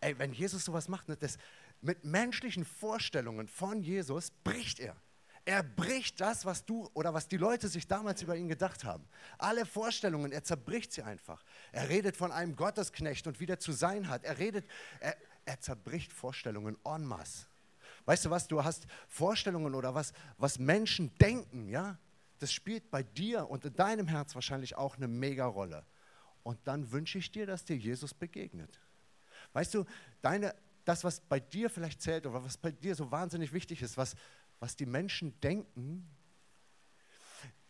Ey, 0.00 0.18
wenn 0.18 0.32
Jesus 0.32 0.64
sowas 0.64 0.88
macht, 0.88 1.08
ne, 1.08 1.16
das, 1.16 1.36
mit 1.80 2.04
menschlichen 2.04 2.64
Vorstellungen 2.64 3.48
von 3.48 3.82
Jesus 3.82 4.30
bricht 4.30 4.80
er. 4.80 4.96
Er 5.46 5.62
bricht 5.62 6.20
das, 6.20 6.46
was 6.46 6.64
du 6.64 6.88
oder 6.94 7.12
was 7.12 7.28
die 7.28 7.36
Leute 7.36 7.68
sich 7.68 7.86
damals 7.86 8.22
über 8.22 8.34
ihn 8.34 8.48
gedacht 8.48 8.84
haben. 8.84 9.06
Alle 9.36 9.66
Vorstellungen, 9.66 10.32
er 10.32 10.42
zerbricht 10.42 10.92
sie 10.92 11.02
einfach. 11.02 11.44
Er 11.70 11.90
redet 11.90 12.16
von 12.16 12.32
einem 12.32 12.56
Gottesknecht 12.56 13.26
und 13.26 13.40
wie 13.40 13.46
der 13.46 13.58
zu 13.58 13.72
sein 13.72 14.08
hat. 14.08 14.24
Er 14.24 14.38
redet, 14.38 14.66
er, 15.00 15.16
er 15.44 15.60
zerbricht 15.60 16.14
Vorstellungen 16.14 16.78
en 16.84 17.04
masse. 17.04 17.46
Weißt 18.06 18.24
du 18.24 18.30
was, 18.30 18.48
du 18.48 18.64
hast 18.64 18.86
Vorstellungen 19.08 19.74
oder 19.74 19.94
was, 19.94 20.12
was 20.38 20.58
Menschen 20.58 21.16
denken, 21.18 21.68
ja? 21.68 21.98
Das 22.38 22.52
spielt 22.52 22.90
bei 22.90 23.02
dir 23.02 23.48
und 23.48 23.64
in 23.64 23.74
deinem 23.74 24.08
Herz 24.08 24.34
wahrscheinlich 24.34 24.76
auch 24.76 24.96
eine 24.96 25.08
mega 25.08 25.46
Rolle. 25.46 25.84
Und 26.42 26.58
dann 26.64 26.90
wünsche 26.90 27.18
ich 27.18 27.30
dir, 27.32 27.46
dass 27.46 27.64
dir 27.64 27.76
Jesus 27.76 28.12
begegnet. 28.12 28.80
Weißt 29.52 29.72
du, 29.72 29.84
deine, 30.20 30.54
das, 30.84 31.04
was 31.04 31.20
bei 31.20 31.40
dir 31.40 31.70
vielleicht 31.70 32.02
zählt 32.02 32.26
oder 32.26 32.44
was 32.44 32.58
bei 32.58 32.72
dir 32.72 32.94
so 32.94 33.10
wahnsinnig 33.10 33.52
wichtig 33.52 33.80
ist, 33.82 33.96
was, 33.96 34.14
was 34.64 34.76
die 34.76 34.86
Menschen 34.86 35.38
denken, 35.42 36.08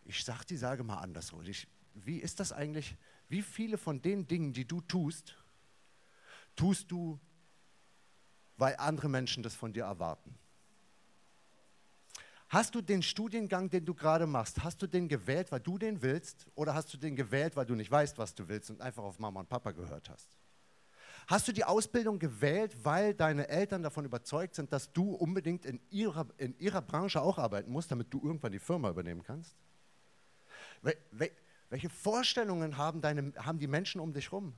ich 0.05 0.23
sage 0.23 0.45
die 0.49 0.57
Sage 0.57 0.85
mal 0.85 0.99
andersrum. 0.99 1.43
Ich, 1.43 1.67
wie 1.95 2.19
ist 2.19 2.39
das 2.39 2.53
eigentlich? 2.53 2.97
Wie 3.29 3.43
viele 3.43 3.79
von 3.79 4.01
den 4.01 4.29
Dingen, 4.29 4.53
die 4.53 4.65
du 4.65 4.81
tust, 4.81 5.37
tust 6.55 6.93
du 6.93 7.19
weil 8.57 8.77
andere 8.77 9.09
Menschen 9.09 9.43
das 9.43 9.57
von 9.57 9.73
dir 9.73 9.83
erwarten. 9.83 10.39
Hast 12.49 12.77
du 12.77 12.81
den 12.81 13.03
Studiengang, 13.03 13.69
den 13.69 13.85
du 13.85 13.93
gerade 13.93 14.29
machst, 14.29 14.63
hast 14.63 14.81
du 14.81 14.87
den 14.87 15.09
gewählt, 15.09 15.51
weil 15.51 15.59
du 15.59 15.77
den 15.77 16.01
willst 16.01 16.47
oder 16.55 16.75
hast 16.75 16.95
du 16.95 16.97
den 16.97 17.17
gewählt, 17.17 17.57
weil 17.57 17.67
du 17.67 17.75
nicht 17.75 17.91
weißt, 17.91 18.17
was 18.19 18.37
du 18.37 18.47
willst 18.47 18.71
und 18.71 18.81
einfach 18.81 19.03
auf 19.03 19.19
Mama 19.19 19.41
und 19.41 19.49
Papa 19.49 19.73
gehört 19.73 20.09
hast? 20.09 20.29
Hast 21.27 21.49
du 21.49 21.53
die 21.53 21.65
Ausbildung 21.65 22.19
gewählt, 22.19 22.77
weil 22.85 23.15
deine 23.15 23.49
Eltern 23.49 23.83
davon 23.83 24.05
überzeugt 24.05 24.55
sind, 24.55 24.73
dass 24.73 24.93
du 24.93 25.15
unbedingt 25.15 25.65
in 25.65 25.81
ihrer, 25.91 26.27
in 26.37 26.59
ihrer 26.59 26.83
Branche 26.83 27.21
auch 27.21 27.39
arbeiten 27.39 27.73
musst, 27.73 27.91
damit 27.91 28.13
du 28.13 28.21
irgendwann 28.23 28.53
die 28.53 28.59
Firma 28.59 28.91
übernehmen 28.91 29.23
kannst? 29.23 29.57
Welche 31.71 31.89
Vorstellungen 31.89 32.77
haben, 32.77 33.01
deine, 33.01 33.33
haben 33.37 33.59
die 33.59 33.67
Menschen 33.67 34.01
um 34.01 34.13
dich 34.13 34.33
rum? 34.33 34.55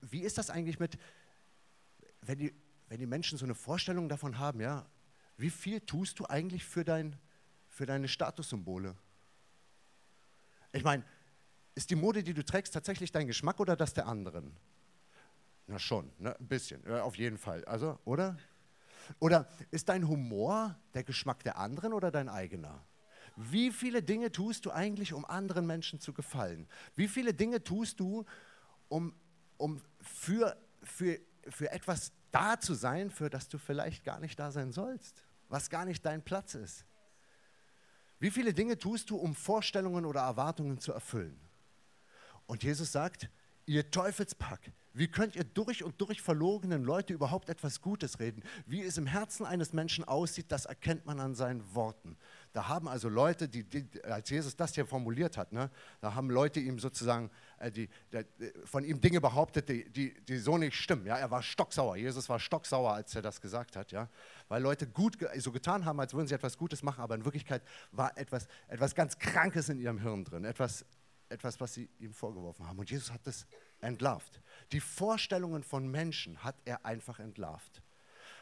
Wie 0.00 0.22
ist 0.22 0.38
das 0.38 0.50
eigentlich 0.50 0.78
mit, 0.78 0.98
wenn 2.22 2.38
die, 2.38 2.54
wenn 2.88 2.98
die 2.98 3.06
Menschen 3.06 3.38
so 3.38 3.44
eine 3.44 3.54
Vorstellung 3.54 4.08
davon 4.08 4.38
haben, 4.38 4.60
ja, 4.60 4.86
wie 5.36 5.50
viel 5.50 5.80
tust 5.80 6.18
du 6.18 6.26
eigentlich 6.26 6.64
für, 6.64 6.84
dein, 6.84 7.16
für 7.68 7.86
deine 7.86 8.08
Statussymbole? 8.08 8.96
Ich 10.72 10.84
meine, 10.84 11.04
ist 11.74 11.90
die 11.90 11.96
Mode, 11.96 12.22
die 12.22 12.34
du 12.34 12.44
trägst, 12.44 12.74
tatsächlich 12.74 13.10
dein 13.12 13.26
Geschmack 13.26 13.60
oder 13.60 13.76
das 13.76 13.94
der 13.94 14.06
anderen? 14.06 14.54
Na 15.70 15.78
schon, 15.78 16.10
ne? 16.18 16.36
ein 16.38 16.48
bisschen, 16.48 16.82
ja, 16.86 17.02
auf 17.02 17.16
jeden 17.16 17.38
Fall. 17.38 17.64
Also, 17.64 17.98
oder? 18.04 18.36
Oder 19.18 19.48
ist 19.70 19.88
dein 19.88 20.06
Humor 20.06 20.78
der 20.94 21.04
Geschmack 21.04 21.42
der 21.42 21.58
anderen 21.58 21.92
oder 21.92 22.10
dein 22.10 22.28
eigener? 22.28 22.84
Wie 23.36 23.70
viele 23.70 24.02
Dinge 24.02 24.32
tust 24.32 24.66
du 24.66 24.70
eigentlich, 24.70 25.12
um 25.12 25.24
anderen 25.24 25.66
Menschen 25.66 26.00
zu 26.00 26.12
gefallen? 26.12 26.68
Wie 26.94 27.08
viele 27.08 27.32
Dinge 27.32 27.62
tust 27.62 28.00
du, 28.00 28.24
um, 28.88 29.14
um 29.56 29.80
für, 30.00 30.56
für 30.82 31.20
für 31.48 31.70
etwas 31.70 32.12
da 32.30 32.58
zu 32.58 32.74
sein, 32.74 33.10
für 33.10 33.30
das 33.30 33.48
du 33.48 33.58
vielleicht 33.58 34.04
gar 34.04 34.20
nicht 34.20 34.38
da 34.38 34.50
sein 34.50 34.72
sollst, 34.72 35.24
was 35.48 35.70
gar 35.70 35.84
nicht 35.84 36.04
dein 36.04 36.22
Platz 36.22 36.54
ist. 36.54 36.84
Wie 38.18 38.30
viele 38.30 38.52
Dinge 38.52 38.78
tust 38.78 39.10
du, 39.10 39.16
um 39.16 39.34
Vorstellungen 39.34 40.04
oder 40.04 40.20
Erwartungen 40.20 40.78
zu 40.78 40.92
erfüllen? 40.92 41.40
Und 42.46 42.62
Jesus 42.62 42.92
sagt, 42.92 43.30
ihr 43.70 43.90
Teufelspack, 43.90 44.72
wie 44.92 45.06
könnt 45.06 45.36
ihr 45.36 45.44
durch 45.44 45.84
und 45.84 46.00
durch 46.00 46.20
verlogenen 46.20 46.82
Leute 46.82 47.12
überhaupt 47.12 47.48
etwas 47.48 47.80
Gutes 47.80 48.18
reden? 48.18 48.42
Wie 48.66 48.82
es 48.82 48.98
im 48.98 49.06
Herzen 49.06 49.46
eines 49.46 49.72
Menschen 49.72 50.02
aussieht, 50.02 50.46
das 50.48 50.66
erkennt 50.66 51.06
man 51.06 51.20
an 51.20 51.36
seinen 51.36 51.62
Worten. 51.74 52.16
Da 52.52 52.66
haben 52.66 52.88
also 52.88 53.08
Leute, 53.08 53.48
die, 53.48 53.62
die 53.62 53.86
als 54.02 54.28
Jesus 54.28 54.56
das 54.56 54.74
hier 54.74 54.84
formuliert 54.84 55.36
hat, 55.36 55.52
ne, 55.52 55.70
da 56.00 56.14
haben 56.14 56.28
Leute 56.28 56.58
ihm 56.58 56.80
sozusagen 56.80 57.30
äh, 57.60 57.70
die, 57.70 57.88
der, 58.10 58.24
von 58.64 58.82
ihm 58.82 59.00
Dinge 59.00 59.20
behauptet, 59.20 59.68
die, 59.68 59.88
die, 59.88 60.14
die, 60.24 60.38
so 60.38 60.58
nicht 60.58 60.74
stimmen. 60.74 61.06
Ja, 61.06 61.16
er 61.16 61.30
war 61.30 61.42
stocksauer. 61.44 61.96
Jesus 61.96 62.28
war 62.28 62.40
stocksauer, 62.40 62.92
als 62.92 63.14
er 63.14 63.22
das 63.22 63.40
gesagt 63.40 63.76
hat. 63.76 63.92
Ja, 63.92 64.08
weil 64.48 64.60
Leute 64.60 64.88
gut 64.88 65.18
so 65.36 65.52
getan 65.52 65.84
haben, 65.84 66.00
als 66.00 66.12
würden 66.12 66.26
sie 66.26 66.34
etwas 66.34 66.58
Gutes 66.58 66.82
machen, 66.82 67.00
aber 67.00 67.14
in 67.14 67.24
Wirklichkeit 67.24 67.62
war 67.92 68.18
etwas, 68.18 68.48
etwas 68.66 68.96
ganz 68.96 69.16
Krankes 69.18 69.68
in 69.68 69.78
ihrem 69.78 70.00
Hirn 70.00 70.24
drin. 70.24 70.44
Etwas, 70.44 70.84
etwas, 71.30 71.60
was 71.60 71.74
sie 71.74 71.88
ihm 71.98 72.12
vorgeworfen 72.12 72.66
haben. 72.66 72.78
Und 72.78 72.90
Jesus 72.90 73.10
hat 73.10 73.26
das 73.26 73.46
entlarvt. 73.80 74.40
Die 74.72 74.80
Vorstellungen 74.80 75.62
von 75.62 75.88
Menschen 75.88 76.42
hat 76.42 76.56
er 76.64 76.84
einfach 76.84 77.18
entlarvt. 77.20 77.82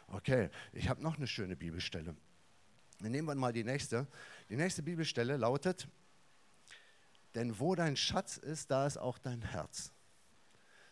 Okay, 0.08 0.50
ich 0.72 0.88
habe 0.88 1.02
noch 1.02 1.16
eine 1.16 1.26
schöne 1.26 1.56
Bibelstelle. 1.56 2.16
Dann 3.00 3.12
nehmen 3.12 3.28
wir 3.28 3.34
mal 3.34 3.52
die 3.52 3.64
nächste. 3.64 4.06
Die 4.48 4.56
nächste 4.56 4.82
Bibelstelle 4.82 5.36
lautet, 5.36 5.88
denn 7.34 7.58
wo 7.58 7.74
dein 7.74 7.96
Schatz 7.96 8.36
ist, 8.38 8.70
da 8.70 8.86
ist 8.86 8.96
auch 8.96 9.18
dein 9.18 9.42
Herz. 9.42 9.92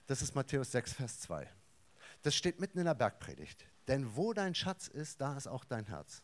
Das 0.06 0.22
ist 0.22 0.34
Matthäus 0.34 0.70
6, 0.72 0.92
Vers 0.92 1.20
2. 1.20 1.50
Das 2.22 2.34
steht 2.34 2.60
mitten 2.60 2.78
in 2.78 2.84
der 2.84 2.94
Bergpredigt. 2.94 3.66
Denn 3.88 4.16
wo 4.16 4.32
dein 4.32 4.54
Schatz 4.54 4.88
ist, 4.88 5.20
da 5.20 5.36
ist 5.36 5.46
auch 5.46 5.64
dein 5.64 5.86
Herz. 5.86 6.22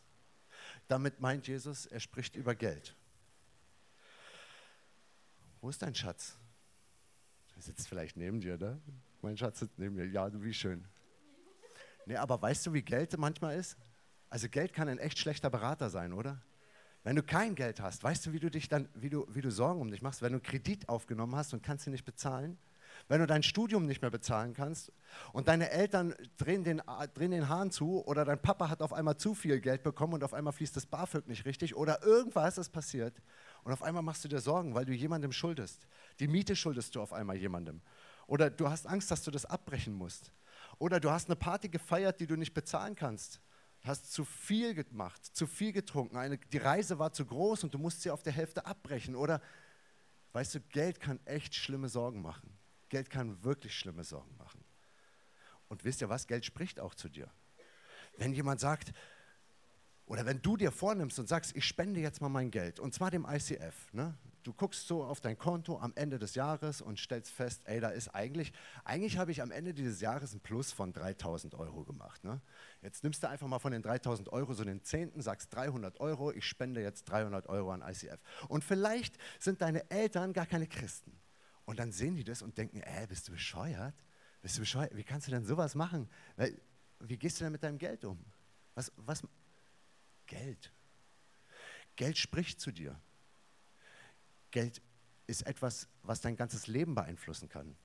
Damit 0.87 1.19
meint 1.19 1.47
Jesus, 1.47 1.85
er 1.85 1.99
spricht 1.99 2.35
über 2.35 2.55
Geld. 2.55 2.95
Wo 5.63 5.69
ist 5.69 5.81
dein 5.81 5.95
Schatz? 5.95 6.35
Er 7.55 7.61
sitzt 7.61 7.87
vielleicht 7.87 8.17
neben 8.17 8.41
dir, 8.41 8.57
ne? 8.57 8.81
Mein 9.21 9.37
Schatz 9.37 9.59
sitzt 9.59 9.79
neben 9.79 9.95
mir. 9.95 10.05
Ja, 10.05 10.29
wie 10.43 10.53
schön. 10.53 10.83
Nee, 12.05 12.17
aber 12.17 12.41
weißt 12.41 12.65
du, 12.65 12.73
wie 12.73 12.81
Geld 12.81 13.17
manchmal 13.17 13.57
ist? 13.57 13.77
Also 14.29 14.49
Geld 14.49 14.73
kann 14.73 14.89
ein 14.89 14.97
echt 14.97 15.17
schlechter 15.17 15.49
Berater 15.49 15.89
sein, 15.89 16.11
oder? 16.11 16.41
Wenn 17.05 17.15
du 17.15 17.23
kein 17.23 17.55
Geld 17.55 17.79
hast, 17.79 18.03
weißt 18.03 18.25
du, 18.25 18.33
wie 18.33 18.41
du 18.41 18.51
dich 18.51 18.67
dann, 18.67 18.89
wie 18.93 19.09
du, 19.09 19.25
wie 19.29 19.39
du 19.39 19.51
Sorgen 19.51 19.79
um 19.79 19.89
dich 19.89 20.01
machst, 20.01 20.21
wenn 20.21 20.33
du 20.33 20.41
Kredit 20.41 20.89
aufgenommen 20.89 21.33
hast 21.33 21.53
und 21.53 21.63
kannst 21.63 21.87
ihn 21.87 21.93
nicht 21.93 22.03
bezahlen? 22.03 22.57
Wenn 23.07 23.21
du 23.21 23.25
dein 23.25 23.41
Studium 23.41 23.85
nicht 23.85 24.01
mehr 24.01 24.11
bezahlen 24.11 24.53
kannst 24.53 24.91
und 25.31 25.47
deine 25.47 25.71
Eltern 25.71 26.13
drehen 26.37 26.65
den, 26.65 26.81
drehen 27.13 27.31
den 27.31 27.47
Hahn 27.47 27.71
zu 27.71 28.05
oder 28.05 28.25
dein 28.25 28.41
Papa 28.41 28.69
hat 28.69 28.81
auf 28.81 28.91
einmal 28.91 29.15
zu 29.15 29.33
viel 29.33 29.61
Geld 29.61 29.81
bekommen 29.81 30.13
und 30.13 30.25
auf 30.25 30.33
einmal 30.33 30.51
fließt 30.51 30.75
das 30.75 30.85
BAföG 30.85 31.27
nicht 31.27 31.45
richtig 31.45 31.73
oder 31.75 32.03
irgendwas 32.03 32.57
ist 32.57 32.69
passiert 32.69 33.21
und 33.63 33.71
auf 33.71 33.81
einmal 33.81 34.03
machst 34.03 34.23
du 34.23 34.27
dir 34.27 34.39
Sorgen, 34.39 34.75
weil 34.75 34.85
du 34.85 34.93
jemandem 34.93 35.31
schuldest. 35.31 35.87
Die 36.19 36.27
Miete 36.27 36.55
schuldest 36.55 36.95
du 36.95 37.01
auf 37.01 37.13
einmal 37.13 37.37
jemandem. 37.37 37.81
Oder 38.27 38.49
du 38.49 38.69
hast 38.69 38.87
Angst, 38.87 39.11
dass 39.11 39.23
du 39.23 39.31
das 39.31 39.45
abbrechen 39.45 39.93
musst. 39.93 40.31
Oder 40.79 40.99
du 40.99 41.11
hast 41.11 41.27
eine 41.27 41.35
Party 41.35 41.69
gefeiert, 41.69 42.19
die 42.19 42.27
du 42.27 42.35
nicht 42.35 42.53
bezahlen 42.53 42.95
kannst. 42.95 43.41
Hast 43.81 44.13
zu 44.13 44.23
viel 44.23 44.73
gemacht, 44.73 45.25
zu 45.25 45.45
viel 45.45 45.73
getrunken. 45.73 46.17
Eine, 46.17 46.37
die 46.37 46.57
Reise 46.57 46.99
war 46.99 47.11
zu 47.11 47.25
groß 47.25 47.63
und 47.63 47.73
du 47.73 47.77
musst 47.77 48.01
sie 48.01 48.11
auf 48.11 48.23
der 48.23 48.33
Hälfte 48.33 48.65
abbrechen. 48.65 49.15
Oder, 49.15 49.41
weißt 50.31 50.55
du, 50.55 50.61
Geld 50.61 50.99
kann 50.99 51.19
echt 51.25 51.55
schlimme 51.55 51.89
Sorgen 51.89 52.21
machen. 52.21 52.57
Geld 52.89 53.09
kann 53.09 53.43
wirklich 53.43 53.77
schlimme 53.77 54.03
Sorgen 54.03 54.35
machen. 54.37 54.63
Und 55.67 55.83
wisst 55.83 56.01
ihr 56.01 56.09
was? 56.09 56.27
Geld 56.27 56.45
spricht 56.45 56.79
auch 56.79 56.95
zu 56.95 57.09
dir. 57.09 57.29
Wenn 58.17 58.33
jemand 58.33 58.59
sagt, 58.59 58.93
Oder 60.05 60.25
wenn 60.25 60.41
du 60.41 60.57
dir 60.57 60.71
vornimmst 60.71 61.17
und 61.19 61.27
sagst, 61.27 61.55
ich 61.55 61.65
spende 61.65 61.99
jetzt 61.99 62.21
mal 62.21 62.29
mein 62.29 62.51
Geld, 62.51 62.79
und 62.79 62.93
zwar 62.93 63.09
dem 63.09 63.25
ICF, 63.25 63.93
ne? 63.93 64.17
du 64.43 64.53
guckst 64.53 64.87
so 64.87 65.03
auf 65.03 65.21
dein 65.21 65.37
Konto 65.37 65.79
am 65.79 65.93
Ende 65.95 66.19
des 66.19 66.35
Jahres 66.35 66.81
und 66.81 66.99
stellst 66.99 67.31
fest, 67.31 67.61
ey, 67.65 67.79
da 67.79 67.89
ist 67.89 68.09
eigentlich, 68.09 68.51
eigentlich 68.83 69.17
habe 69.17 69.31
ich 69.31 69.41
am 69.41 69.51
Ende 69.51 69.73
dieses 69.73 70.01
Jahres 70.01 70.33
ein 70.33 70.41
Plus 70.41 70.71
von 70.71 70.93
3000 70.93 71.55
Euro 71.55 71.83
gemacht. 71.83 72.23
Ne? 72.23 72.41
Jetzt 72.81 73.03
nimmst 73.03 73.23
du 73.23 73.29
einfach 73.29 73.47
mal 73.47 73.59
von 73.59 73.71
den 73.71 73.81
3000 73.81 74.29
Euro 74.29 74.53
so 74.53 74.63
den 74.63 74.83
Zehnten, 74.83 75.21
sagst 75.21 75.53
300 75.55 75.99
Euro, 75.99 76.31
ich 76.31 76.45
spende 76.45 76.81
jetzt 76.81 77.05
300 77.05 77.47
Euro 77.47 77.71
an 77.71 77.81
ICF. 77.81 78.19
Und 78.47 78.63
vielleicht 78.63 79.17
sind 79.39 79.61
deine 79.61 79.89
Eltern 79.89 80.33
gar 80.33 80.45
keine 80.45 80.67
Christen. 80.67 81.17
Und 81.65 81.79
dann 81.79 81.91
sehen 81.91 82.15
die 82.15 82.25
das 82.25 82.41
und 82.41 82.57
denken, 82.57 82.81
ey, 82.81 83.07
bist 83.07 83.27
du 83.27 83.31
bescheuert? 83.31 83.95
Bist 84.41 84.57
du 84.57 84.61
bescheuert? 84.61 84.95
Wie 84.95 85.03
kannst 85.03 85.27
du 85.27 85.31
denn 85.31 85.45
sowas 85.45 85.75
machen? 85.75 86.09
Wie 86.99 87.17
gehst 87.17 87.39
du 87.39 87.45
denn 87.45 87.53
mit 87.53 87.63
deinem 87.63 87.77
Geld 87.77 88.03
um? 88.03 88.19
Was, 88.75 88.91
was, 88.97 89.21
Geld. 90.27 90.71
Geld 91.95 92.17
spricht 92.17 92.59
zu 92.59 92.71
dir. 92.71 92.99
Geld 94.51 94.81
ist 95.27 95.45
etwas, 95.47 95.87
was 96.01 96.21
dein 96.21 96.35
ganzes 96.35 96.67
Leben 96.67 96.95
beeinflussen 96.95 97.49
kann. 97.49 97.75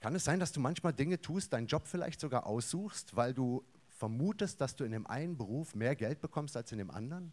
Kann 0.00 0.14
es 0.14 0.24
sein, 0.24 0.38
dass 0.38 0.52
du 0.52 0.60
manchmal 0.60 0.92
Dinge 0.92 1.20
tust, 1.20 1.52
deinen 1.52 1.66
Job 1.66 1.86
vielleicht 1.86 2.20
sogar 2.20 2.46
aussuchst, 2.46 3.16
weil 3.16 3.34
du 3.34 3.64
vermutest, 3.88 4.60
dass 4.60 4.76
du 4.76 4.84
in 4.84 4.92
dem 4.92 5.06
einen 5.06 5.36
Beruf 5.36 5.74
mehr 5.74 5.96
Geld 5.96 6.20
bekommst 6.20 6.56
als 6.56 6.70
in 6.70 6.78
dem 6.78 6.90
anderen? 6.90 7.32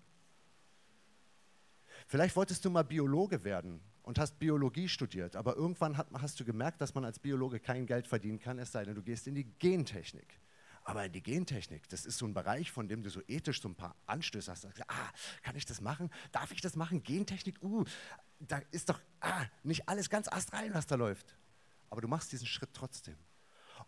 Vielleicht 2.07 2.35
wolltest 2.35 2.65
du 2.65 2.69
mal 2.69 2.83
Biologe 2.83 3.43
werden 3.43 3.81
und 4.03 4.19
hast 4.19 4.37
Biologie 4.39 4.87
studiert, 4.87 5.35
aber 5.35 5.55
irgendwann 5.55 5.97
hast 5.97 6.39
du 6.39 6.45
gemerkt, 6.45 6.81
dass 6.81 6.93
man 6.93 7.05
als 7.05 7.19
Biologe 7.19 7.59
kein 7.59 7.85
Geld 7.85 8.07
verdienen 8.07 8.39
kann, 8.39 8.59
es 8.59 8.71
sei 8.71 8.83
denn, 8.83 8.95
du 8.95 9.01
gehst 9.01 9.27
in 9.27 9.35
die 9.35 9.45
Gentechnik. 9.59 10.39
Aber 10.87 11.09
die 11.09 11.23
Gentechnik, 11.23 11.89
das 11.89 12.05
ist 12.05 12.19
so 12.19 12.27
ein 12.27 12.35
Bereich, 12.35 12.71
von 12.71 12.87
dem 12.87 13.01
du 13.01 13.09
so 13.09 13.19
ethisch 13.27 13.59
so 13.59 13.67
ein 13.67 13.75
paar 13.75 13.95
Anstöße 14.05 14.51
hast. 14.51 14.61
Sagst, 14.61 14.83
ah, 14.87 15.09
kann 15.41 15.55
ich 15.55 15.65
das 15.65 15.81
machen? 15.81 16.11
Darf 16.31 16.51
ich 16.51 16.61
das 16.61 16.75
machen? 16.75 17.01
Gentechnik, 17.01 17.61
uh, 17.63 17.83
da 18.39 18.61
ist 18.69 18.87
doch 18.87 19.01
ah, 19.19 19.45
nicht 19.63 19.89
alles 19.89 20.11
ganz 20.11 20.27
astrein, 20.27 20.75
was 20.75 20.85
da 20.85 20.93
läuft. 20.93 21.35
Aber 21.89 22.01
du 22.01 22.07
machst 22.07 22.31
diesen 22.31 22.45
Schritt 22.45 22.69
trotzdem. 22.71 23.17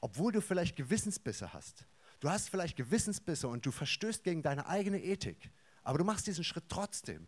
Obwohl 0.02 0.32
du 0.32 0.42
vielleicht 0.42 0.76
Gewissensbisse 0.76 1.54
hast. 1.54 1.86
Du 2.20 2.30
hast 2.30 2.50
vielleicht 2.50 2.76
Gewissensbisse 2.76 3.48
und 3.48 3.64
du 3.64 3.72
verstößt 3.72 4.24
gegen 4.24 4.42
deine 4.42 4.66
eigene 4.66 5.00
Ethik. 5.00 5.52
Aber 5.84 6.00
du 6.00 6.04
machst 6.04 6.26
diesen 6.26 6.44
Schritt 6.44 6.66
trotzdem. 6.68 7.28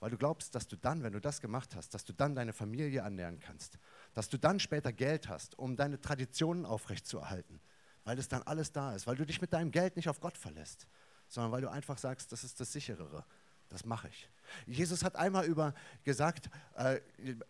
Weil 0.00 0.10
du 0.10 0.18
glaubst, 0.18 0.54
dass 0.54 0.68
du 0.68 0.76
dann, 0.76 1.02
wenn 1.02 1.14
du 1.14 1.20
das 1.20 1.40
gemacht 1.40 1.74
hast, 1.76 1.94
dass 1.94 2.04
du 2.04 2.12
dann 2.12 2.34
deine 2.34 2.52
Familie 2.52 3.00
ernähren 3.00 3.40
kannst. 3.40 3.78
Dass 4.12 4.28
du 4.28 4.36
dann 4.36 4.60
später 4.60 4.92
Geld 4.92 5.28
hast, 5.28 5.58
um 5.58 5.76
deine 5.76 5.98
Traditionen 5.98 6.66
aufrechtzuerhalten 6.66 7.58
weil 8.04 8.16
das 8.16 8.28
dann 8.28 8.42
alles 8.42 8.72
da 8.72 8.94
ist, 8.94 9.06
weil 9.06 9.16
du 9.16 9.24
dich 9.24 9.40
mit 9.40 9.52
deinem 9.52 9.70
Geld 9.70 9.96
nicht 9.96 10.08
auf 10.08 10.20
Gott 10.20 10.36
verlässt, 10.36 10.86
sondern 11.28 11.52
weil 11.52 11.62
du 11.62 11.70
einfach 11.70 11.98
sagst, 11.98 12.32
das 12.32 12.44
ist 12.44 12.60
das 12.60 12.72
sicherere. 12.72 13.24
Das 13.68 13.86
mache 13.86 14.08
ich. 14.08 14.28
Jesus 14.66 15.02
hat 15.02 15.16
einmal 15.16 15.46
über 15.46 15.72
gesagt, 16.04 16.50
äh, 16.74 17.00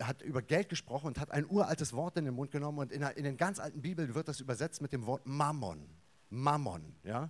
hat 0.00 0.22
über 0.22 0.40
Geld 0.40 0.68
gesprochen 0.68 1.08
und 1.08 1.18
hat 1.18 1.32
ein 1.32 1.44
uraltes 1.46 1.92
Wort 1.94 2.16
in 2.16 2.24
den 2.24 2.34
Mund 2.34 2.52
genommen 2.52 2.78
und 2.78 2.92
in, 2.92 3.02
in 3.02 3.24
den 3.24 3.36
ganz 3.36 3.58
alten 3.58 3.82
Bibeln 3.82 4.14
wird 4.14 4.28
das 4.28 4.38
übersetzt 4.38 4.80
mit 4.80 4.92
dem 4.92 5.04
Wort 5.06 5.26
Mammon. 5.26 5.88
Mammon, 6.30 6.94
ja? 7.02 7.28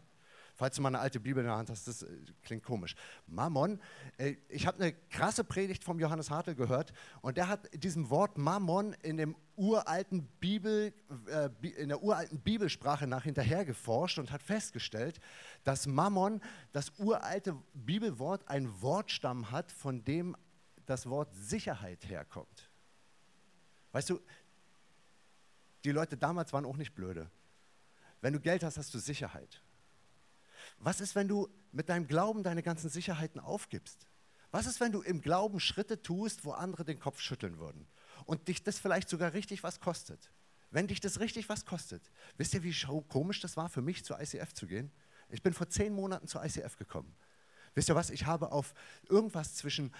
Falls 0.62 0.76
du 0.76 0.82
mal 0.82 0.90
eine 0.90 1.00
alte 1.00 1.18
Bibel 1.18 1.40
in 1.40 1.48
der 1.48 1.56
Hand 1.56 1.70
hast, 1.70 1.88
das 1.88 2.04
äh, 2.04 2.06
klingt 2.44 2.62
komisch. 2.62 2.94
Mammon, 3.26 3.80
äh, 4.16 4.36
ich 4.48 4.64
habe 4.64 4.80
eine 4.80 4.92
krasse 4.92 5.42
Predigt 5.42 5.82
vom 5.82 5.98
Johannes 5.98 6.30
Hartl 6.30 6.54
gehört 6.54 6.92
und 7.20 7.36
der 7.36 7.48
hat 7.48 7.68
diesem 7.74 8.10
Wort 8.10 8.38
Mammon 8.38 8.92
in, 9.02 9.16
dem 9.16 9.34
uralten 9.56 10.22
Bibel, 10.38 10.94
äh, 11.26 11.48
in 11.66 11.88
der 11.88 12.00
uralten 12.00 12.38
Bibelsprache 12.38 13.08
nach 13.08 13.24
hinterher 13.24 13.64
geforscht 13.64 14.20
und 14.20 14.30
hat 14.30 14.40
festgestellt, 14.40 15.18
dass 15.64 15.88
Mammon, 15.88 16.40
das 16.70 16.92
uralte 16.96 17.56
Bibelwort, 17.74 18.46
einen 18.46 18.80
Wortstamm 18.80 19.50
hat, 19.50 19.72
von 19.72 20.04
dem 20.04 20.36
das 20.86 21.10
Wort 21.10 21.34
Sicherheit 21.34 22.08
herkommt. 22.08 22.70
Weißt 23.90 24.10
du, 24.10 24.20
die 25.82 25.90
Leute 25.90 26.16
damals 26.16 26.52
waren 26.52 26.66
auch 26.66 26.76
nicht 26.76 26.94
blöde. 26.94 27.28
Wenn 28.20 28.32
du 28.32 28.38
Geld 28.38 28.62
hast, 28.62 28.78
hast 28.78 28.94
du 28.94 29.00
Sicherheit. 29.00 29.60
Was 30.82 31.00
ist, 31.00 31.14
wenn 31.14 31.28
du 31.28 31.48
mit 31.70 31.88
deinem 31.88 32.08
Glauben 32.08 32.42
deine 32.42 32.62
ganzen 32.62 32.90
Sicherheiten 32.90 33.40
aufgibst? 33.40 34.08
Was 34.50 34.66
ist, 34.66 34.80
wenn 34.80 34.90
du 34.90 35.00
im 35.00 35.20
Glauben 35.20 35.60
Schritte 35.60 36.02
tust, 36.02 36.44
wo 36.44 36.50
andere 36.50 36.84
den 36.84 36.98
Kopf 36.98 37.20
schütteln 37.20 37.58
würden 37.58 37.86
und 38.26 38.48
dich 38.48 38.64
das 38.64 38.80
vielleicht 38.80 39.08
sogar 39.08 39.32
richtig 39.32 39.62
was 39.62 39.78
kostet? 39.78 40.32
Wenn 40.70 40.88
dich 40.88 41.00
das 41.00 41.20
richtig 41.20 41.48
was 41.48 41.64
kostet. 41.66 42.10
Wisst 42.36 42.54
ihr, 42.54 42.64
wie 42.64 42.74
komisch 43.08 43.40
das 43.40 43.56
war 43.56 43.68
für 43.68 43.80
mich, 43.80 44.04
zur 44.04 44.20
ICF 44.20 44.52
zu 44.54 44.66
gehen? 44.66 44.90
Ich 45.28 45.42
bin 45.42 45.54
vor 45.54 45.68
zehn 45.68 45.94
Monaten 45.94 46.26
zur 46.26 46.44
ICF 46.44 46.76
gekommen. 46.76 47.14
Wisst 47.74 47.88
ihr 47.88 47.94
was? 47.94 48.10
Ich 48.10 48.26
habe 48.26 48.50
auf 48.50 48.74
irgendwas 49.08 49.54
zwischen, 49.54 49.94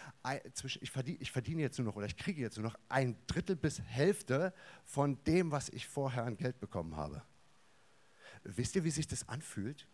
zwischen 0.53 0.83
ich, 0.83 0.91
verdiene, 0.91 1.19
ich 1.21 1.31
verdiene 1.31 1.63
jetzt 1.63 1.79
nur 1.79 1.87
noch 1.87 1.97
oder 1.97 2.07
ich 2.07 2.17
kriege 2.17 2.43
jetzt 2.43 2.59
nur 2.59 2.65
noch 2.65 2.79
ein 2.89 3.17
Drittel 3.29 3.55
bis 3.55 3.81
Hälfte 3.81 4.53
von 4.85 5.23
dem, 5.25 5.53
was 5.53 5.69
ich 5.69 5.87
vorher 5.87 6.25
an 6.25 6.37
Geld 6.37 6.59
bekommen 6.59 6.97
habe. 6.97 7.23
Wisst 8.43 8.75
ihr, 8.75 8.83
wie 8.83 8.91
sich 8.91 9.07
das 9.07 9.29
anfühlt? 9.29 9.87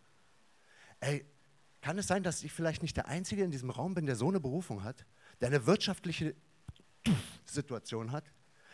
Ey, 1.01 1.25
kann 1.81 1.99
es 1.99 2.07
sein, 2.07 2.23
dass 2.23 2.43
ich 2.43 2.53
vielleicht 2.53 2.83
nicht 2.83 2.97
der 2.97 3.09
Einzige 3.09 3.43
in 3.43 3.51
diesem 3.51 3.71
Raum 3.71 3.95
bin, 3.95 4.07
der 4.07 4.17
so 4.17 4.29
eine 4.29 4.41
Berufung 4.41 4.83
hat, 4.83 5.07
der 5.41 5.49
eine 5.49 5.67
wirtschaftliche 5.67 6.35
Situation 7.47 8.13
hat? 8.13 8.31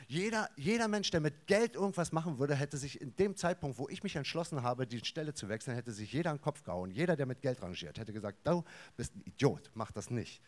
Jeder, 0.07 0.51
jeder 0.57 0.89
Mensch, 0.89 1.11
der 1.11 1.21
mit 1.21 1.47
Geld 1.47 1.77
irgendwas 1.77 2.13
machen 2.13 2.39
würde, 2.39 2.55
hätte 2.55 2.77
sich 2.77 3.01
in 3.01 3.17
dem 3.17 3.37
Zeitpunkt, 3.37 3.79
wo 3.79 3.89
ich 3.89 4.03
mich 4.03 4.17
entschlossen 4.17 4.63
habe, 4.63 4.87
die 4.87 5.03
Stelle 5.05 5.33
zu 5.33 5.49
wechseln, 5.49 5.75
hätte 5.75 5.93
sich 5.93 6.13
jeder 6.13 6.31
an 6.31 6.37
den 6.37 6.43
Kopf 6.43 6.63
gehauen. 6.63 6.91
Jeder, 6.91 7.17
der 7.17 7.27
mit 7.27 7.41
Geld 7.41 7.63
rangiert, 7.63 7.99
hätte 7.99 8.13
gesagt, 8.13 8.47
du 8.47 8.65
bist 8.97 9.15
ein 9.15 9.23
Idiot, 9.25 9.71
mach 9.75 9.93
das 9.93 10.11
nicht. 10.11 10.43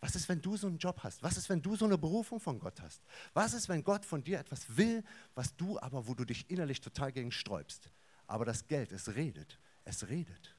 Was 0.00 0.14
ist, 0.14 0.28
wenn 0.28 0.40
du 0.40 0.56
so 0.56 0.68
einen 0.68 0.78
Job 0.78 1.00
hast? 1.02 1.22
Was 1.22 1.36
ist, 1.36 1.48
wenn 1.48 1.60
du 1.60 1.74
so 1.74 1.84
eine 1.84 1.98
Berufung 1.98 2.38
von 2.38 2.58
Gott 2.58 2.80
hast? 2.80 3.02
Was 3.34 3.52
ist, 3.52 3.68
wenn 3.68 3.82
Gott 3.82 4.04
von 4.04 4.22
dir 4.22 4.38
etwas 4.38 4.76
will, 4.76 5.02
was 5.34 5.54
du 5.56 5.78
aber, 5.80 6.06
wo 6.06 6.14
du 6.14 6.24
dich 6.24 6.48
innerlich 6.48 6.80
total 6.80 7.12
gegen 7.12 7.32
sträubst? 7.32 7.90
Aber 8.26 8.44
das 8.44 8.68
Geld, 8.68 8.92
es 8.92 9.14
redet, 9.16 9.58
es 9.84 10.08
redet 10.08 10.57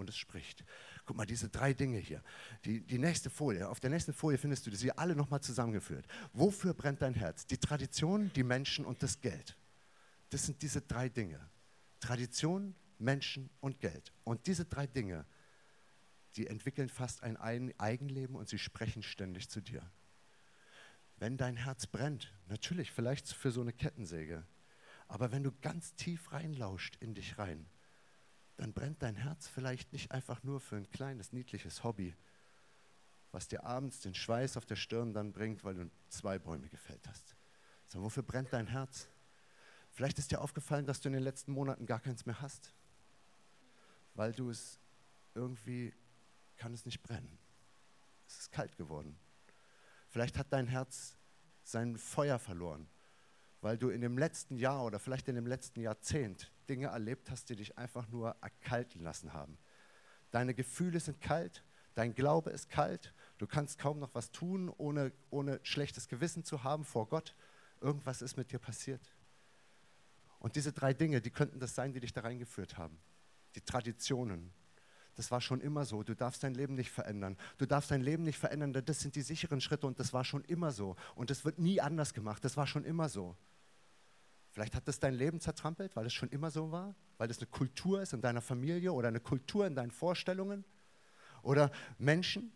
und 0.00 0.08
es 0.08 0.16
spricht. 0.16 0.64
Guck 1.04 1.16
mal, 1.16 1.26
diese 1.26 1.48
drei 1.48 1.72
Dinge 1.74 1.98
hier. 1.98 2.22
Die, 2.64 2.80
die 2.80 2.98
nächste 2.98 3.30
Folie, 3.30 3.68
auf 3.68 3.80
der 3.80 3.90
nächsten 3.90 4.12
Folie 4.12 4.38
findest 4.38 4.66
du 4.66 4.74
sie 4.74 4.90
alle 4.92 5.14
nochmal 5.14 5.40
zusammengeführt. 5.40 6.06
Wofür 6.32 6.74
brennt 6.74 7.02
dein 7.02 7.14
Herz? 7.14 7.46
Die 7.46 7.58
Tradition, 7.58 8.32
die 8.34 8.42
Menschen 8.42 8.84
und 8.84 9.02
das 9.02 9.20
Geld. 9.20 9.56
Das 10.30 10.46
sind 10.46 10.62
diese 10.62 10.80
drei 10.80 11.08
Dinge. 11.08 11.38
Tradition, 12.00 12.74
Menschen 12.98 13.50
und 13.60 13.80
Geld. 13.80 14.12
Und 14.24 14.46
diese 14.46 14.64
drei 14.64 14.86
Dinge, 14.86 15.26
die 16.36 16.46
entwickeln 16.46 16.88
fast 16.88 17.22
ein 17.22 17.36
Eigenleben 17.36 18.36
und 18.36 18.48
sie 18.48 18.58
sprechen 18.58 19.02
ständig 19.02 19.48
zu 19.48 19.60
dir. 19.60 19.82
Wenn 21.16 21.36
dein 21.36 21.56
Herz 21.56 21.86
brennt, 21.86 22.32
natürlich 22.46 22.90
vielleicht 22.92 23.28
für 23.28 23.50
so 23.50 23.60
eine 23.60 23.72
Kettensäge, 23.72 24.46
aber 25.08 25.32
wenn 25.32 25.42
du 25.42 25.52
ganz 25.60 25.94
tief 25.96 26.32
reinlauscht 26.32 26.96
in 27.00 27.14
dich 27.14 27.36
rein, 27.36 27.66
dann 28.60 28.74
brennt 28.74 29.02
dein 29.02 29.16
Herz 29.16 29.48
vielleicht 29.48 29.90
nicht 29.94 30.12
einfach 30.12 30.42
nur 30.42 30.60
für 30.60 30.76
ein 30.76 30.90
kleines, 30.90 31.32
niedliches 31.32 31.82
Hobby, 31.82 32.14
was 33.32 33.48
dir 33.48 33.64
abends 33.64 34.00
den 34.00 34.14
Schweiß 34.14 34.58
auf 34.58 34.66
der 34.66 34.76
Stirn 34.76 35.14
dann 35.14 35.32
bringt, 35.32 35.64
weil 35.64 35.74
du 35.74 35.90
zwei 36.10 36.38
Bäume 36.38 36.68
gefällt 36.68 37.08
hast. 37.08 37.34
Sondern 37.88 38.04
wofür 38.04 38.22
brennt 38.22 38.52
dein 38.52 38.66
Herz? 38.66 39.08
Vielleicht 39.92 40.18
ist 40.18 40.30
dir 40.30 40.42
aufgefallen, 40.42 40.84
dass 40.84 41.00
du 41.00 41.08
in 41.08 41.14
den 41.14 41.22
letzten 41.22 41.52
Monaten 41.52 41.86
gar 41.86 42.00
keins 42.00 42.26
mehr 42.26 42.42
hast, 42.42 42.74
weil 44.14 44.32
du 44.32 44.50
es 44.50 44.78
irgendwie 45.34 45.94
kann 46.58 46.74
es 46.74 46.84
nicht 46.84 47.02
brennen. 47.02 47.38
Es 48.28 48.40
ist 48.40 48.52
kalt 48.52 48.76
geworden. 48.76 49.18
Vielleicht 50.10 50.36
hat 50.36 50.52
dein 50.52 50.66
Herz 50.66 51.16
sein 51.62 51.96
Feuer 51.96 52.38
verloren, 52.38 52.86
weil 53.60 53.76
du 53.76 53.90
in 53.90 54.00
dem 54.00 54.16
letzten 54.16 54.56
Jahr 54.56 54.84
oder 54.84 54.98
vielleicht 54.98 55.28
in 55.28 55.34
dem 55.34 55.46
letzten 55.46 55.80
Jahrzehnt 55.80 56.50
Dinge 56.68 56.88
erlebt 56.88 57.30
hast, 57.30 57.50
die 57.50 57.56
dich 57.56 57.76
einfach 57.76 58.08
nur 58.08 58.36
erkalten 58.40 59.02
lassen 59.02 59.32
haben. 59.32 59.58
Deine 60.30 60.54
Gefühle 60.54 61.00
sind 61.00 61.20
kalt, 61.20 61.64
dein 61.94 62.14
Glaube 62.14 62.50
ist 62.50 62.68
kalt, 62.68 63.12
du 63.38 63.46
kannst 63.46 63.78
kaum 63.78 63.98
noch 63.98 64.14
was 64.14 64.30
tun, 64.30 64.72
ohne, 64.78 65.12
ohne 65.30 65.60
schlechtes 65.62 66.08
Gewissen 66.08 66.44
zu 66.44 66.64
haben 66.64 66.84
vor 66.84 67.08
Gott. 67.08 67.34
Irgendwas 67.80 68.22
ist 68.22 68.36
mit 68.36 68.52
dir 68.52 68.58
passiert. 68.58 69.14
Und 70.38 70.56
diese 70.56 70.72
drei 70.72 70.94
Dinge, 70.94 71.20
die 71.20 71.30
könnten 71.30 71.60
das 71.60 71.74
sein, 71.74 71.92
die 71.92 72.00
dich 72.00 72.12
da 72.12 72.22
reingeführt 72.22 72.78
haben. 72.78 72.98
Die 73.54 73.60
Traditionen. 73.60 74.52
Das 75.16 75.30
war 75.30 75.40
schon 75.40 75.60
immer 75.60 75.84
so. 75.84 76.02
Du 76.02 76.14
darfst 76.14 76.42
dein 76.42 76.54
Leben 76.54 76.74
nicht 76.74 76.90
verändern. 76.90 77.36
Du 77.58 77.66
darfst 77.66 77.90
dein 77.90 78.00
Leben 78.00 78.22
nicht 78.22 78.38
verändern. 78.38 78.72
Das 78.72 79.00
sind 79.00 79.16
die 79.16 79.22
sicheren 79.22 79.60
Schritte 79.60 79.86
und 79.86 79.98
das 79.98 80.14
war 80.14 80.24
schon 80.24 80.44
immer 80.44 80.72
so. 80.72 80.96
Und 81.14 81.28
das 81.28 81.44
wird 81.44 81.58
nie 81.58 81.80
anders 81.80 82.14
gemacht. 82.14 82.42
Das 82.44 82.56
war 82.56 82.66
schon 82.66 82.84
immer 82.84 83.08
so. 83.10 83.36
Vielleicht 84.50 84.74
hat 84.74 84.88
das 84.88 84.98
dein 84.98 85.14
Leben 85.14 85.40
zertrampelt, 85.40 85.94
weil 85.94 86.06
es 86.06 86.12
schon 86.12 86.28
immer 86.30 86.50
so 86.50 86.72
war, 86.72 86.94
weil 87.18 87.30
es 87.30 87.38
eine 87.38 87.46
Kultur 87.46 88.02
ist 88.02 88.12
in 88.12 88.20
deiner 88.20 88.40
Familie 88.40 88.92
oder 88.92 89.08
eine 89.08 89.20
Kultur 89.20 89.66
in 89.66 89.74
deinen 89.74 89.92
Vorstellungen. 89.92 90.64
Oder 91.42 91.70
Menschen, 91.98 92.52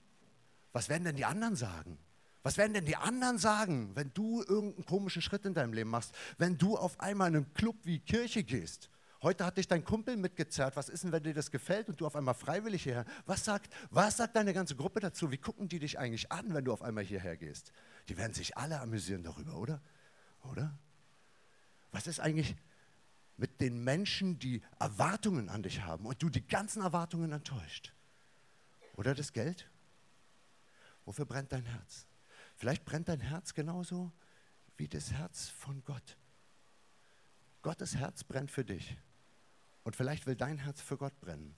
was 0.73 0.89
werden 0.89 1.05
denn 1.05 1.17
die 1.17 1.25
anderen 1.25 1.57
sagen? 1.57 1.99
Was 2.43 2.59
werden 2.59 2.75
denn 2.75 2.85
die 2.85 2.97
anderen 2.97 3.39
sagen, 3.39 3.93
wenn 3.95 4.13
du 4.13 4.43
irgendeinen 4.43 4.85
komischen 4.85 5.23
Schritt 5.23 5.47
in 5.47 5.55
deinem 5.55 5.73
Leben 5.73 5.89
machst? 5.89 6.15
Wenn 6.37 6.59
du 6.59 6.77
auf 6.77 7.01
einmal 7.01 7.29
in 7.29 7.37
einen 7.37 7.55
Club 7.55 7.77
wie 7.85 8.01
Kirche 8.01 8.45
gehst? 8.45 8.91
Heute 9.23 9.47
hat 9.47 9.57
dich 9.57 9.67
dein 9.67 9.83
Kumpel 9.83 10.19
mitgezerrt. 10.19 10.77
Was 10.77 10.91
ist 10.91 11.05
denn, 11.05 11.13
wenn 11.13 11.23
dir 11.23 11.33
das 11.33 11.51
gefällt 11.51 11.89
und 11.89 11.99
du 11.99 12.07
auf 12.07 12.15
einmal 12.15 12.35
freiwillig 12.35 12.83
hierher? 12.83 13.07
Was 13.25 13.47
sagt, 13.47 13.73
was 13.89 14.19
sagt 14.19 14.37
deine 14.37 14.53
ganze 14.53 14.77
Gruppe 14.77 15.01
dazu? 15.01 15.31
Wie 15.31 15.39
gucken 15.39 15.69
die 15.69 15.79
dich 15.79 15.99
eigentlich 15.99 16.31
an, 16.31 16.53
wenn 16.53 16.67
du 16.67 16.73
auf 16.75 16.83
einmal 16.83 17.05
hierher 17.05 17.39
gehst? 17.39 17.73
Die 18.11 18.19
werden 18.19 18.35
sich 18.35 18.59
alle 18.59 18.81
amüsieren 18.81 19.23
darüber, 19.23 19.57
oder? 19.57 19.81
Oder? 20.43 20.79
Was 21.95 22.09
ist 22.09 22.19
eigentlich 22.19 22.57
mit 23.37 23.61
den 23.61 23.85
Menschen, 23.85 24.41
die 24.41 24.63
Erwartungen 24.81 25.49
an 25.49 25.63
dich 25.63 25.83
haben 25.83 26.07
und 26.07 26.21
du 26.21 26.29
die 26.29 26.45
ganzen 26.45 26.83
Erwartungen 26.83 27.31
enttäuscht? 27.31 27.95
Oder 28.97 29.15
das 29.15 29.33
Geld? 29.33 29.71
Wofür 31.05 31.25
brennt 31.25 31.53
dein 31.53 31.65
Herz? 31.65 32.07
Vielleicht 32.57 32.85
brennt 32.85 33.09
dein 33.09 33.21
Herz 33.21 33.55
genauso 33.55 34.11
wie 34.77 34.89
das 34.89 35.13
Herz 35.13 35.51
von 35.51 35.85
Gott. 35.85 36.17
Gottes 37.63 37.95
Herz 37.95 38.25
brennt 38.25 38.51
für 38.51 38.65
dich. 38.65 38.97
Und 39.85 39.95
vielleicht 39.95 40.27
will 40.27 40.35
dein 40.35 40.59
Herz 40.59 40.81
für 40.81 40.97
Gott 40.97 41.19
brennen. 41.21 41.55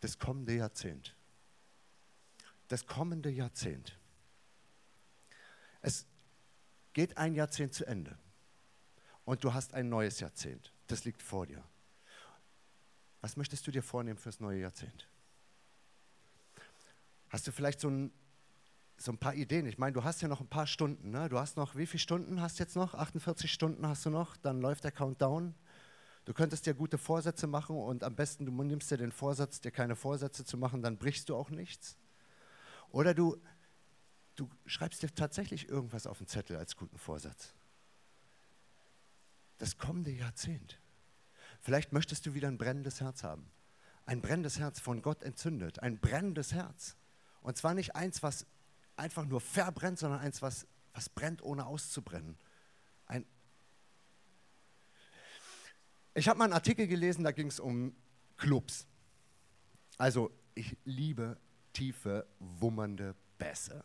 Das 0.00 0.18
kommende 0.18 0.56
Jahrzehnt. 0.56 1.14
Das 2.66 2.86
kommende 2.86 3.30
Jahrzehnt. 3.30 3.96
Es 5.80 6.06
geht 6.92 7.18
ein 7.18 7.36
Jahrzehnt 7.36 7.72
zu 7.72 7.86
Ende. 7.86 8.18
Und 9.24 9.44
du 9.44 9.54
hast 9.54 9.74
ein 9.74 9.88
neues 9.88 10.20
Jahrzehnt. 10.20 10.72
Das 10.86 11.04
liegt 11.04 11.22
vor 11.22 11.46
dir. 11.46 11.62
Was 13.20 13.36
möchtest 13.36 13.66
du 13.66 13.70
dir 13.70 13.82
vornehmen 13.82 14.18
fürs 14.18 14.40
neue 14.40 14.60
Jahrzehnt? 14.60 15.08
Hast 17.28 17.46
du 17.46 17.52
vielleicht 17.52 17.80
so 17.80 17.88
ein 17.88 18.12
so 19.02 19.12
ein 19.12 19.18
paar 19.18 19.34
Ideen. 19.34 19.66
Ich 19.66 19.78
meine, 19.78 19.92
du 19.92 20.04
hast 20.04 20.22
ja 20.22 20.28
noch 20.28 20.40
ein 20.40 20.48
paar 20.48 20.66
Stunden. 20.66 21.10
Ne? 21.10 21.28
Du 21.28 21.38
hast 21.38 21.56
noch, 21.56 21.74
wie 21.76 21.86
viele 21.86 22.00
Stunden 22.00 22.40
hast 22.40 22.58
du 22.58 22.62
jetzt 22.62 22.76
noch? 22.76 22.94
48 22.94 23.52
Stunden 23.52 23.86
hast 23.86 24.06
du 24.06 24.10
noch. 24.10 24.36
Dann 24.36 24.60
läuft 24.60 24.84
der 24.84 24.92
Countdown. 24.92 25.54
Du 26.24 26.32
könntest 26.32 26.66
dir 26.66 26.74
gute 26.74 26.98
Vorsätze 26.98 27.48
machen 27.48 27.76
und 27.76 28.04
am 28.04 28.14
besten 28.14 28.46
du 28.46 28.52
nimmst 28.52 28.90
dir 28.90 28.96
den 28.96 29.10
Vorsatz, 29.10 29.60
dir 29.60 29.72
keine 29.72 29.96
Vorsätze 29.96 30.44
zu 30.44 30.56
machen, 30.56 30.80
dann 30.80 30.96
brichst 30.96 31.28
du 31.28 31.34
auch 31.34 31.50
nichts. 31.50 31.96
Oder 32.90 33.12
du, 33.12 33.36
du 34.36 34.48
schreibst 34.64 35.02
dir 35.02 35.12
tatsächlich 35.12 35.68
irgendwas 35.68 36.06
auf 36.06 36.18
den 36.18 36.28
Zettel 36.28 36.56
als 36.56 36.76
guten 36.76 36.96
Vorsatz. 36.96 37.54
Das 39.62 39.78
kommende 39.78 40.10
Jahrzehnt. 40.10 40.80
Vielleicht 41.60 41.92
möchtest 41.92 42.26
du 42.26 42.34
wieder 42.34 42.48
ein 42.48 42.58
brennendes 42.58 43.00
Herz 43.00 43.22
haben. 43.22 43.48
Ein 44.06 44.20
brennendes 44.20 44.58
Herz 44.58 44.80
von 44.80 45.02
Gott 45.02 45.22
entzündet. 45.22 45.78
Ein 45.78 46.00
brennendes 46.00 46.52
Herz. 46.52 46.96
Und 47.42 47.56
zwar 47.56 47.72
nicht 47.72 47.94
eins, 47.94 48.24
was 48.24 48.44
einfach 48.96 49.24
nur 49.24 49.40
verbrennt, 49.40 50.00
sondern 50.00 50.18
eins, 50.18 50.42
was, 50.42 50.66
was 50.94 51.08
brennt, 51.08 51.42
ohne 51.42 51.64
auszubrennen. 51.64 52.36
Ein 53.06 53.24
ich 56.14 56.26
habe 56.26 56.40
mal 56.40 56.46
einen 56.46 56.54
Artikel 56.54 56.88
gelesen, 56.88 57.22
da 57.22 57.30
ging 57.30 57.46
es 57.46 57.60
um 57.60 57.94
Clubs. 58.38 58.88
Also 59.96 60.36
ich 60.56 60.76
liebe 60.84 61.38
tiefe, 61.72 62.26
wummernde 62.40 63.14
Bässe. 63.38 63.84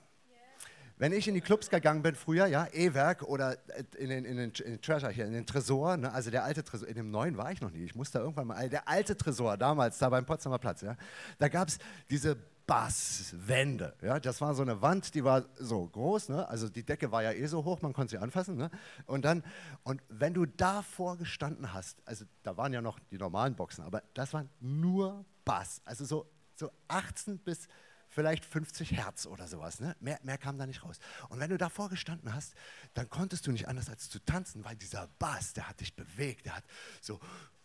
Wenn 0.98 1.14
ich 1.14 1.28
in 1.28 1.36
die 1.36 1.42
Clubs 1.42 1.70
gegangen 1.70 2.02
bin 2.02 2.16
früher, 2.16 2.48
ja, 2.48 2.68
E-Werk 2.74 3.24
oder 3.24 3.58
in 3.98 4.10
den, 4.10 4.26
in, 4.26 4.38
den, 4.38 4.52
in 4.52 4.72
den 4.72 4.82
Treasure 4.82 5.12
hier, 5.12 5.26
in 5.26 5.34
den 5.34 5.46
Tresor, 5.46 5.98
ne, 5.98 6.12
also 6.12 6.32
der 6.32 6.44
alte 6.44 6.64
Tresor, 6.64 6.88
in 6.88 6.96
dem 6.96 7.12
neuen 7.12 7.38
war 7.38 7.52
ich 7.52 7.62
noch 7.62 7.72
nie, 7.72 7.84
ich 7.84 7.96
musste 7.96 8.20
irgendwann 8.20 8.48
mal, 8.48 8.70
der 8.70 8.88
alte 8.88 9.16
Tresor 9.16 9.58
damals, 9.58 10.00
da 10.00 10.10
beim 10.10 10.26
Potsdamer 10.26 10.58
Platz, 10.58 10.82
ja, 10.82 10.98
da 11.38 11.50
gab 11.50 11.68
es 11.68 11.78
diese 12.10 12.38
Basswände. 12.68 13.96
Ja, 14.02 14.20
das 14.20 14.42
war 14.42 14.54
so 14.54 14.62
eine 14.62 14.82
Wand, 14.82 15.16
die 15.16 15.24
war 15.24 15.46
so 15.56 15.88
groß, 15.88 16.30
ne? 16.30 16.48
also 16.50 16.68
die 16.68 16.84
Decke 16.84 17.12
war 17.12 17.24
ja 17.24 17.32
eh 17.32 17.46
so 17.48 17.64
hoch, 17.64 17.82
man 17.82 17.94
konnte 17.94 18.12
sie 18.12 18.18
anfassen. 18.18 18.58
Ne? 18.58 18.70
Und 19.06 19.24
dann, 19.24 19.42
und 19.84 20.02
wenn 20.10 20.34
du 20.34 20.46
davor 20.46 21.18
gestanden 21.18 21.74
hast, 21.74 21.98
also 22.06 22.26
da 22.44 22.58
waren 22.58 22.74
ja 22.74 22.82
noch 22.82 23.00
die 23.10 23.18
normalen 23.18 23.56
Boxen, 23.56 23.86
aber 23.86 24.04
das 24.14 24.34
war 24.34 24.46
nur 24.60 25.26
Bass, 25.46 25.82
also 25.86 26.04
so, 26.04 26.30
so 26.56 26.70
18 26.90 27.40
bis 27.40 27.70
vielleicht 28.18 28.46
50 28.46 28.94
Hertz 28.94 29.28
oder 29.28 29.48
sowas. 29.48 29.80
Ne? 29.80 29.96
Mehr, 30.00 30.20
mehr 30.24 30.40
kam 30.40 30.58
da 30.58 30.66
nicht 30.66 30.84
raus. 30.84 30.98
Und 31.30 31.40
wenn 31.40 31.52
du 31.52 31.58
davor 31.60 31.88
gestanden 31.88 32.34
hast, 32.34 32.56
dann 32.96 33.08
konntest 33.12 33.46
du 33.46 33.52
nicht 33.52 33.68
anders 33.68 33.90
als 33.90 34.10
zu 34.10 34.18
tanzen, 34.18 34.66
weil 34.66 34.76
dieser 34.76 35.08
Bass, 35.20 35.54
der 35.54 35.70
hat 35.70 35.80
dich 35.82 35.96
bewegt, 35.96 36.48
der 36.48 36.56
hat 36.56 36.64
so 37.00 37.20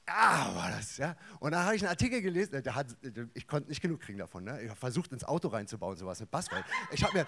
ah, 0.06 0.54
war 0.54 0.70
das, 0.70 0.96
ja. 0.96 1.16
Und 1.38 1.52
da 1.52 1.64
habe 1.64 1.76
ich 1.76 1.82
einen 1.82 1.90
Artikel 1.90 2.20
gelesen, 2.20 2.62
der 2.62 2.74
hat, 2.74 2.86
ich 3.34 3.46
konnte 3.46 3.68
nicht 3.68 3.80
genug 3.80 4.00
kriegen 4.00 4.18
davon. 4.18 4.44
Ne? 4.44 4.60
Ich 4.62 4.68
habe 4.68 4.78
versucht, 4.78 5.12
ins 5.12 5.24
Auto 5.24 5.48
reinzubauen, 5.48 5.96
sowas 5.96 6.20
mit 6.20 6.30
Bass. 6.30 6.46
Ich 6.90 7.04
habe 7.04 7.18
mir, 7.18 7.26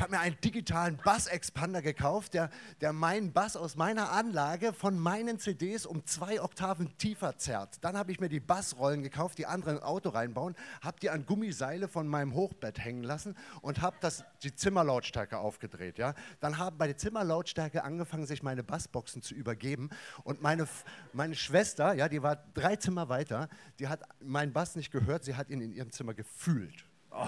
hab 0.00 0.10
mir 0.10 0.20
einen 0.20 0.36
digitalen 0.40 0.98
Bass-Expander 0.98 1.82
gekauft, 1.82 2.34
der, 2.34 2.50
der 2.80 2.92
meinen 2.92 3.32
Bass 3.32 3.56
aus 3.56 3.76
meiner 3.76 4.12
Anlage 4.12 4.72
von 4.72 4.98
meinen 4.98 5.38
CDs 5.38 5.86
um 5.86 6.04
zwei 6.04 6.42
Oktaven 6.42 6.96
tiefer 6.98 7.36
zerrt. 7.38 7.78
Dann 7.80 7.96
habe 7.96 8.12
ich 8.12 8.20
mir 8.20 8.28
die 8.28 8.40
Bassrollen 8.40 9.02
gekauft, 9.02 9.38
die 9.38 9.46
andere 9.46 9.72
ins 9.72 9.82
Auto 9.82 10.10
reinbauen, 10.10 10.54
habe 10.82 11.00
die 11.00 11.10
an 11.10 11.24
Gummiseile 11.24 11.88
von 11.88 12.06
meinem 12.06 12.34
Hochbett 12.34 12.78
hängen 12.78 13.02
lassen 13.02 13.36
und 13.62 13.80
habe 13.80 13.96
die 14.42 14.54
Zimmerlautstärke 14.54 15.38
aufgedreht. 15.38 15.98
Ja? 15.98 16.14
Dann 16.40 16.58
haben 16.58 16.76
bei 16.76 16.86
der 16.86 16.96
Zimmerlautstärke 16.98 17.82
angefangen, 17.82 18.26
sich 18.26 18.42
meine 18.42 18.62
Bassboxen 18.62 19.22
zu 19.22 19.34
übergeben. 19.34 19.90
Und 20.24 20.42
meine, 20.42 20.68
meine 21.12 21.34
Schwester, 21.34 21.94
ja, 21.94 22.09
die 22.10 22.22
war 22.22 22.36
drei 22.54 22.76
Zimmer 22.76 23.08
weiter, 23.08 23.48
die 23.78 23.88
hat 23.88 24.02
meinen 24.20 24.52
Bass 24.52 24.76
nicht 24.76 24.90
gehört, 24.90 25.24
sie 25.24 25.34
hat 25.34 25.48
ihn 25.50 25.60
in 25.60 25.72
ihrem 25.72 25.90
Zimmer 25.90 26.14
gefühlt. 26.14 26.84
Oh, 27.10 27.26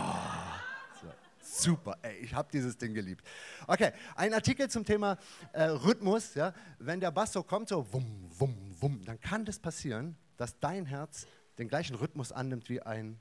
super, 1.42 1.98
ey, 2.02 2.16
ich 2.18 2.34
habe 2.34 2.48
dieses 2.52 2.76
Ding 2.76 2.94
geliebt. 2.94 3.26
Okay, 3.66 3.92
ein 4.14 4.34
Artikel 4.34 4.68
zum 4.68 4.84
Thema 4.84 5.18
äh, 5.52 5.64
Rhythmus. 5.64 6.34
Ja, 6.34 6.52
wenn 6.78 7.00
der 7.00 7.10
Bass 7.10 7.32
so 7.32 7.42
kommt, 7.42 7.68
so 7.68 7.92
wum, 7.92 8.30
wum, 8.38 8.76
wum, 8.80 9.04
dann 9.04 9.20
kann 9.20 9.44
das 9.44 9.58
passieren, 9.58 10.16
dass 10.36 10.58
dein 10.60 10.86
Herz 10.86 11.26
den 11.58 11.68
gleichen 11.68 11.94
Rhythmus 11.96 12.32
annimmt 12.32 12.68
wie, 12.68 12.82
ein, 12.82 13.20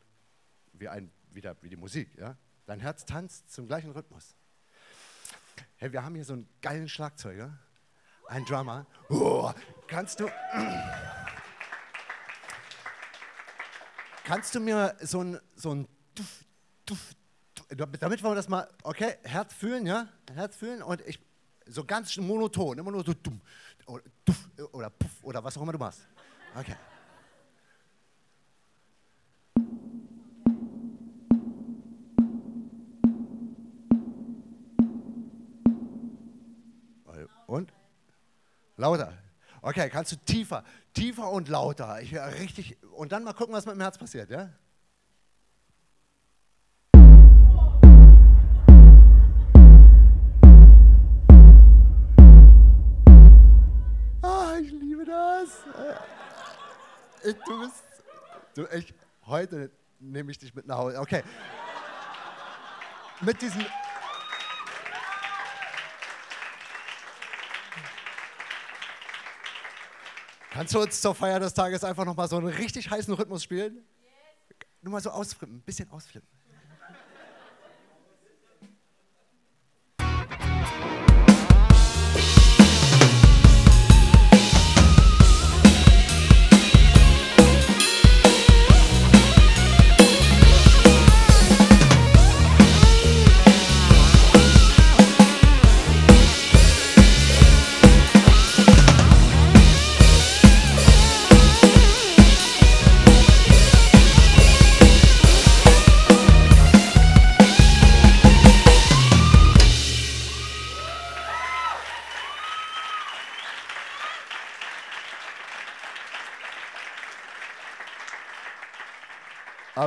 wie, 0.74 0.90
ein, 0.90 1.12
wie, 1.32 1.42
der, 1.42 1.56
wie 1.62 1.70
die 1.70 1.76
Musik. 1.76 2.18
Ja? 2.18 2.38
Dein 2.66 2.80
Herz 2.80 3.06
tanzt 3.06 3.52
zum 3.52 3.68
gleichen 3.68 3.92
Rhythmus. 3.92 4.36
Hey, 5.78 5.92
wir 5.92 6.04
haben 6.04 6.16
hier 6.16 6.26
so 6.26 6.34
einen 6.34 6.48
geilen 6.62 6.88
Schlagzeuger, 6.88 7.58
einen 8.28 8.46
Drummer. 8.46 8.86
Oh, 9.10 9.52
kannst 9.88 10.20
du. 10.20 10.30
Kannst 14.24 14.56
du 14.56 14.60
mir 14.60 14.96
so 15.02 15.22
ein, 15.22 15.40
so 15.56 15.74
ein 15.74 15.88
Duff, 16.16 16.46
Duff, 16.86 17.16
Duff, 17.70 17.90
damit 18.00 18.24
wollen 18.24 18.32
wir 18.32 18.36
das 18.36 18.50
mal, 18.50 18.68
okay, 18.84 19.16
Herz 19.24 19.54
fühlen, 19.54 19.86
ja? 19.86 20.08
Herz 20.34 20.56
fühlen 20.56 20.82
und 20.82 21.02
ich, 21.02 21.20
so 21.66 21.84
ganz 21.84 22.16
monoton, 22.18 22.78
immer 22.78 22.92
nur 22.92 23.04
so 23.04 23.14
dumm 23.14 23.42
oder, 23.88 24.04
duff, 24.26 24.50
oder 24.72 24.90
puff 24.90 25.24
oder 25.24 25.44
was 25.44 25.58
auch 25.58 25.62
immer 25.62 25.72
du 25.72 25.80
machst. 25.80 26.02
Okay. 26.56 26.76
Und? 37.48 37.74
Lauter. 38.78 39.14
Okay, 39.64 39.90
kannst 39.90 40.12
du 40.12 40.16
tiefer, 40.16 40.64
tiefer 40.92 41.30
und 41.30 41.48
lauter. 41.48 42.02
Ich 42.02 42.12
höre 42.12 42.34
richtig. 42.34 42.78
Und 42.94 43.12
dann 43.12 43.24
mal 43.24 43.34
gucken, 43.34 43.54
was 43.54 43.68
mit 43.68 43.76
dem 43.76 43.82
Herz 43.82 43.96
passiert, 43.96 44.32
ja? 44.32 44.50
Ah, 54.24 54.58
ich 54.60 54.72
liebe 54.72 55.06
das. 55.06 55.64
Ich, 57.24 57.36
du 57.46 57.60
bist. 57.60 57.84
Du, 58.56 58.66
ich, 58.76 58.96
heute 59.28 59.70
nehme 60.00 60.32
ich 60.32 60.40
dich 60.40 60.56
mit 60.56 60.66
nach 60.66 60.80
Hause. 60.80 61.00
Okay. 61.00 61.22
Mit 63.22 63.40
diesem. 63.40 63.64
Kannst 70.62 70.76
du 70.76 70.80
uns 70.80 71.02
zur 71.02 71.16
Feier 71.16 71.40
des 71.40 71.56
Tages 71.56 71.84
einfach 71.84 72.06
nochmal 72.06 72.28
so 72.28 72.38
einen 72.38 72.46
richtig 72.46 72.92
heißen 72.92 73.12
Rhythmus 73.16 73.42
spielen? 73.42 73.84
Nur 74.84 74.92
mal 74.92 75.02
so 75.02 75.10
ausflippen, 75.10 75.56
ein 75.56 75.62
bisschen 75.62 75.90
ausflippen. 75.90 76.30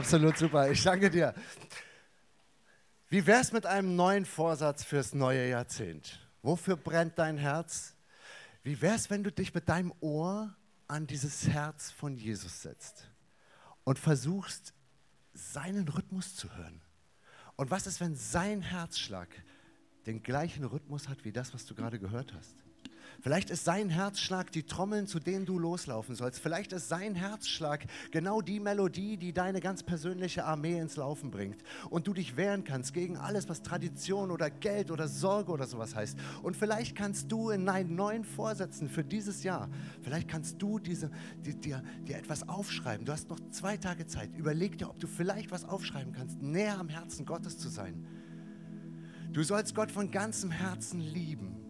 Absolut 0.04 0.36
super. 0.36 0.70
Ich 0.70 0.82
danke 0.82 1.08
dir. 1.08 1.32
Wie 3.08 3.26
wär's 3.26 3.52
mit 3.52 3.64
einem 3.64 3.96
neuen 3.96 4.26
Vorsatz 4.26 4.84
fürs 4.84 5.14
neue 5.14 5.48
Jahrzehnt? 5.48 6.20
Wofür 6.42 6.76
brennt 6.76 7.18
dein 7.18 7.38
Herz? 7.38 7.96
Wie 8.62 8.82
wär's, 8.82 9.08
wenn 9.08 9.24
du 9.24 9.32
dich 9.32 9.54
mit 9.54 9.66
deinem 9.66 9.94
Ohr 10.00 10.54
an 10.88 11.06
dieses 11.06 11.48
Herz 11.48 11.90
von 11.90 12.18
Jesus 12.18 12.60
setzt 12.60 13.08
und 13.84 13.98
versuchst, 13.98 14.74
seinen 15.32 15.88
Rhythmus 15.88 16.36
zu 16.36 16.54
hören? 16.54 16.82
Und 17.56 17.70
was 17.70 17.86
ist, 17.86 17.98
wenn 18.00 18.14
sein 18.14 18.60
Herzschlag 18.60 19.30
den 20.04 20.22
gleichen 20.22 20.64
Rhythmus 20.64 21.08
hat 21.08 21.24
wie 21.24 21.32
das, 21.32 21.54
was 21.54 21.64
du 21.64 21.74
gerade 21.74 21.98
gehört 21.98 22.34
hast? 22.34 22.54
Vielleicht 23.20 23.50
ist 23.50 23.64
sein 23.64 23.88
Herzschlag 23.90 24.50
die 24.52 24.64
Trommeln, 24.64 25.06
zu 25.06 25.18
denen 25.18 25.46
du 25.46 25.58
loslaufen 25.58 26.14
sollst. 26.14 26.40
Vielleicht 26.40 26.72
ist 26.72 26.88
sein 26.88 27.14
Herzschlag 27.14 27.86
genau 28.10 28.40
die 28.40 28.60
Melodie, 28.60 29.16
die 29.16 29.32
deine 29.32 29.60
ganz 29.60 29.82
persönliche 29.82 30.44
Armee 30.44 30.78
ins 30.78 30.96
Laufen 30.96 31.30
bringt. 31.30 31.62
Und 31.90 32.06
du 32.06 32.12
dich 32.12 32.36
wehren 32.36 32.64
kannst 32.64 32.92
gegen 32.92 33.16
alles, 33.16 33.48
was 33.48 33.62
Tradition 33.62 34.30
oder 34.30 34.50
Geld 34.50 34.90
oder 34.90 35.08
Sorge 35.08 35.52
oder 35.52 35.66
sowas 35.66 35.94
heißt. 35.94 36.18
Und 36.42 36.56
vielleicht 36.56 36.96
kannst 36.96 37.30
du 37.32 37.50
in 37.50 37.66
deinen 37.66 37.94
neuen 37.94 38.24
Vorsätzen 38.24 38.88
für 38.88 39.04
dieses 39.04 39.42
Jahr, 39.42 39.68
vielleicht 40.02 40.28
kannst 40.28 40.60
du 40.60 40.78
diese, 40.78 41.10
die, 41.44 41.54
dir, 41.54 41.82
dir 42.06 42.16
etwas 42.16 42.48
aufschreiben. 42.48 43.06
Du 43.06 43.12
hast 43.12 43.30
noch 43.30 43.40
zwei 43.50 43.76
Tage 43.76 44.06
Zeit. 44.06 44.30
Überleg 44.36 44.78
dir, 44.78 44.90
ob 44.90 44.98
du 44.98 45.06
vielleicht 45.06 45.50
was 45.50 45.64
aufschreiben 45.64 46.12
kannst, 46.12 46.42
näher 46.42 46.78
am 46.78 46.88
Herzen 46.88 47.26
Gottes 47.26 47.58
zu 47.58 47.68
sein. 47.68 48.06
Du 49.32 49.42
sollst 49.42 49.74
Gott 49.74 49.90
von 49.90 50.10
ganzem 50.10 50.50
Herzen 50.50 51.00
lieben. 51.00 51.63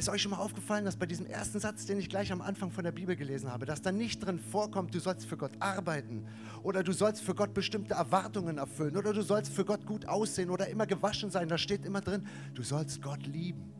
Ist 0.00 0.08
euch 0.08 0.22
schon 0.22 0.30
mal 0.30 0.38
aufgefallen, 0.38 0.86
dass 0.86 0.96
bei 0.96 1.04
diesem 1.04 1.26
ersten 1.26 1.60
Satz, 1.60 1.84
den 1.84 1.98
ich 1.98 2.08
gleich 2.08 2.32
am 2.32 2.40
Anfang 2.40 2.70
von 2.70 2.84
der 2.84 2.90
Bibel 2.90 3.16
gelesen 3.16 3.52
habe, 3.52 3.66
dass 3.66 3.82
da 3.82 3.92
nicht 3.92 4.24
drin 4.24 4.38
vorkommt, 4.38 4.94
du 4.94 4.98
sollst 4.98 5.26
für 5.26 5.36
Gott 5.36 5.52
arbeiten 5.60 6.26
oder 6.62 6.82
du 6.82 6.92
sollst 6.92 7.20
für 7.20 7.34
Gott 7.34 7.52
bestimmte 7.52 7.92
Erwartungen 7.92 8.56
erfüllen 8.56 8.96
oder 8.96 9.12
du 9.12 9.20
sollst 9.20 9.52
für 9.52 9.66
Gott 9.66 9.84
gut 9.84 10.06
aussehen 10.06 10.48
oder 10.48 10.68
immer 10.68 10.86
gewaschen 10.86 11.30
sein. 11.30 11.50
Da 11.50 11.58
steht 11.58 11.84
immer 11.84 12.00
drin, 12.00 12.26
du 12.54 12.62
sollst 12.62 13.02
Gott 13.02 13.26
lieben. 13.26 13.74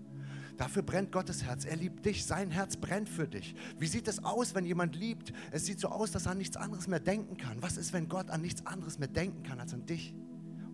Dafür 0.58 0.82
brennt 0.82 1.10
Gottes 1.10 1.42
Herz. 1.42 1.64
Er 1.64 1.76
liebt 1.76 2.04
dich. 2.04 2.26
Sein 2.26 2.50
Herz 2.50 2.76
brennt 2.76 3.08
für 3.08 3.26
dich. 3.26 3.54
Wie 3.78 3.86
sieht 3.86 4.06
es 4.06 4.22
aus, 4.22 4.54
wenn 4.54 4.66
jemand 4.66 4.96
liebt? 4.96 5.32
Es 5.52 5.64
sieht 5.64 5.80
so 5.80 5.88
aus, 5.88 6.10
dass 6.10 6.26
er 6.26 6.32
an 6.32 6.38
nichts 6.38 6.58
anderes 6.58 6.86
mehr 6.86 7.00
denken 7.00 7.38
kann. 7.38 7.62
Was 7.62 7.78
ist, 7.78 7.94
wenn 7.94 8.10
Gott 8.10 8.28
an 8.28 8.42
nichts 8.42 8.66
anderes 8.66 8.98
mehr 8.98 9.08
denken 9.08 9.42
kann 9.42 9.58
als 9.58 9.72
an 9.72 9.86
dich? 9.86 10.14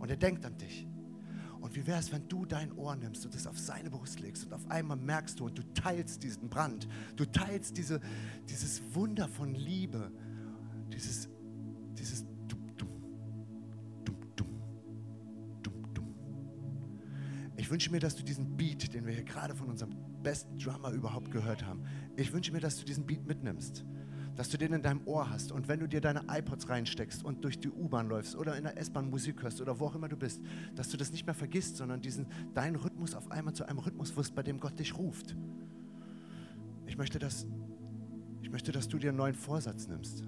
Und 0.01 0.11
er 0.11 0.17
denkt 0.17 0.45
an 0.45 0.59
dich. 0.59 0.89
Und 1.67 1.75
wie 1.75 1.85
wäre 1.85 1.99
es, 1.99 2.13
wenn 2.13 2.29
du 2.29 2.47
dein 2.47 2.71
Ohr 2.79 2.95
nimmst 2.95 3.27
und 3.27 3.35
es 3.35 3.45
auf 3.45 3.59
seine 3.59 3.91
Brust 3.91 4.21
legst 4.21 4.47
und 4.47 4.53
auf 4.53 4.71
einmal 4.71 4.97
merkst 4.97 5.41
du 5.41 5.47
und 5.47 5.59
du 5.59 5.65
teilst 5.75 6.23
diesen 6.23 6.49
Brand, 6.49 6.87
du 7.17 7.25
teilst 7.25 7.77
diese, 7.77 8.01
dieses 8.49 8.81
Wunder 8.95 9.27
von 9.27 9.53
Liebe, 9.53 10.13
dieses, 10.93 11.29
dieses 11.99 12.25
dum, 12.47 12.71
dum, 12.77 12.89
dum, 14.05 14.17
dum, 14.37 14.47
dum, 15.65 15.93
dum. 15.93 16.15
Ich 17.57 17.69
wünsche 17.69 17.91
mir, 17.91 17.99
dass 17.99 18.15
du 18.15 18.23
diesen 18.23 18.57
Beat, 18.57 18.95
den 18.95 19.05
wir 19.05 19.15
hier 19.15 19.25
gerade 19.25 19.57
von 19.57 19.69
unserem 19.69 19.91
besten 20.23 20.59
Drummer 20.59 20.93
überhaupt 20.93 21.33
gehört 21.33 21.67
haben, 21.67 21.83
ich 22.15 22.33
wünsche 22.33 22.53
mir, 22.53 22.61
dass 22.61 22.79
du 22.79 22.85
diesen 22.85 23.07
Beat 23.07 23.27
mitnimmst 23.27 23.85
dass 24.37 24.51
du 24.51 24.59
den 24.59 24.75
in 24.75 24.83
deinem 24.83 25.01
Ohr 25.07 25.31
hast. 25.31 25.51
Und 25.51 25.67
wenn 25.67 25.81
du 25.81 25.89
dir 25.89 26.01
deine 26.01 26.23
iPods 26.29 26.69
reinsteckst 26.69 27.25
und 27.25 27.43
durch 27.43 27.59
die 27.59 27.71
U-Bahn 27.71 28.09
läufst 28.09 28.37
oder 28.37 28.57
in 28.57 28.65
der 28.65 28.77
S-Bahn 28.77 29.09
Musik 29.09 29.43
hörst 29.43 29.61
oder 29.61 29.81
wo 29.81 29.87
auch 29.87 29.95
immer 29.95 30.09
du 30.09 30.17
bist, 30.17 30.43
dass 30.75 30.91
du 30.91 30.97
das 30.97 31.11
nicht 31.11 31.25
mehr 31.27 31.35
vergisst, 31.35 31.79
sondern 31.79 32.03
diesen, 32.03 32.27
deinen 32.55 32.77
Rhythmus 32.77 33.15
auf 33.15 33.31
einmal 33.31 33.55
zu 33.55 33.65
einem 33.67 33.79
Rhythmus 33.79 34.15
wirst, 34.15 34.35
bei 34.35 34.43
dem 34.43 34.61
Gott 34.61 34.79
dich 34.79 34.97
ruft. 34.97 35.35
Ich 36.87 36.99
möchte, 36.99 37.19
dass, 37.19 37.47
ich 38.43 38.51
möchte, 38.51 38.73
dass 38.73 38.89
du 38.89 38.99
dir 38.99 39.09
einen 39.09 39.19
neuen 39.19 39.35
Vorsatz 39.35 39.89
nimmst. 39.89 40.23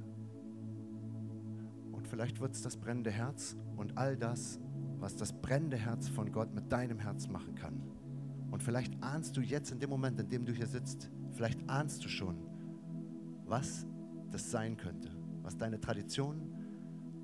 Und 1.92 2.08
vielleicht 2.08 2.40
wird 2.40 2.54
es 2.54 2.62
das 2.62 2.76
brennende 2.76 3.10
Herz 3.10 3.56
und 3.76 3.98
all 3.98 4.16
das, 4.16 4.58
was 4.98 5.16
das 5.16 5.32
brennende 5.32 5.76
Herz 5.76 6.08
von 6.08 6.32
Gott 6.32 6.54
mit 6.54 6.72
deinem 6.72 6.98
Herz 6.98 7.28
machen 7.28 7.54
kann. 7.54 7.80
Und 8.50 8.62
vielleicht 8.62 9.00
ahnst 9.02 9.36
du 9.36 9.42
jetzt 9.42 9.70
in 9.70 9.78
dem 9.78 9.90
Moment, 9.90 10.18
in 10.18 10.28
dem 10.30 10.46
du 10.46 10.52
hier 10.52 10.66
sitzt, 10.66 11.10
vielleicht 11.32 11.68
ahnst 11.68 12.02
du 12.04 12.08
schon, 12.08 12.36
was 13.44 13.86
das 14.30 14.50
sein 14.50 14.76
könnte, 14.76 15.10
was 15.42 15.56
deine 15.56 15.80
Tradition, 15.80 16.54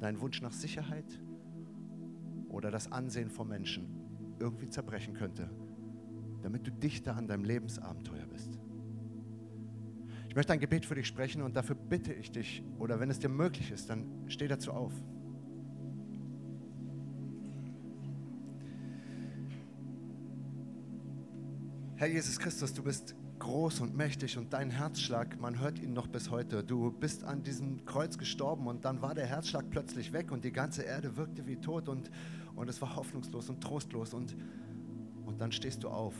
dein 0.01 0.21
Wunsch 0.21 0.41
nach 0.43 0.53
Sicherheit 0.53 1.21
oder 2.49 2.71
das 2.71 2.91
Ansehen 2.91 3.31
von 3.31 3.49
Menschen 3.49 3.87
irgendwie 4.39 4.69
zerbrechen 4.69 5.15
könnte, 5.15 5.51
damit 6.43 6.67
du 6.67 6.71
dichter 6.71 7.17
an 7.17 7.27
deinem 7.27 7.45
Lebensabenteuer 7.45 8.27
bist. 8.27 8.59
Ich 10.29 10.37
möchte 10.37 10.53
ein 10.53 10.61
Gebet 10.61 10.85
für 10.85 10.97
dich 10.97 11.07
sprechen 11.07 11.43
und 11.43 11.55
dafür 11.55 11.77
bitte 11.77 12.13
ich 12.13 12.33
dich, 12.33 12.65
oder 12.79 12.99
wenn 12.99 13.09
es 13.09 13.21
dir 13.21 13.29
möglich 13.29 13.71
ist, 13.71 13.89
dann 13.89 14.05
steh 14.27 14.49
dazu 14.49 14.73
auf. 14.73 14.93
Herr 21.97 22.09
Jesus 22.09 22.39
Christus, 22.39 22.75
du 22.75 22.83
bist 22.83 23.15
groß 23.45 23.81
und 23.81 23.95
mächtig 23.95 24.39
und 24.39 24.55
dein 24.55 24.71
Herzschlag, 24.71 25.39
man 25.39 25.61
hört 25.61 25.79
ihn 25.79 25.93
noch 25.93 26.07
bis 26.07 26.31
heute. 26.31 26.65
Du 26.65 26.91
bist 26.91 27.25
an 27.25 27.43
diesem 27.43 27.85
Kreuz 27.85 28.17
gestorben 28.17 28.67
und 28.67 28.87
dann 28.87 29.03
war 29.03 29.15
der 29.15 29.27
Herzschlag 29.27 29.69
plötzlich 29.69 30.15
weg 30.15 30.33
und 30.33 30.45
die 30.47 30.51
ganze 30.51 30.83
Erde 30.83 31.19
wirkte 31.19 31.47
wie 31.47 31.57
tot 31.57 31.91
und, 31.91 32.11
und 32.57 32.71
es 32.71 32.81
war 32.81 32.97
hoffnungslos 32.97 33.51
und 33.51 33.61
trostlos 33.63 34.15
und, 34.15 34.35
und 35.27 35.43
dann 35.43 35.53
stehst 35.53 35.85
du 35.85 35.91
auf. 35.91 36.15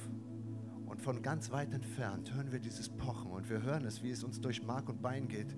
Und 0.85 1.01
von 1.01 1.23
ganz 1.23 1.51
weit 1.51 1.73
entfernt 1.73 2.35
hören 2.35 2.53
wir 2.53 2.61
dieses 2.61 2.91
Pochen 2.91 3.31
und 3.31 3.49
wir 3.49 3.63
hören 3.63 3.87
es, 3.87 4.03
wie 4.03 4.11
es 4.11 4.23
uns 4.23 4.43
durch 4.43 4.63
Mark 4.63 4.91
und 4.91 5.01
Bein 5.01 5.27
geht. 5.27 5.57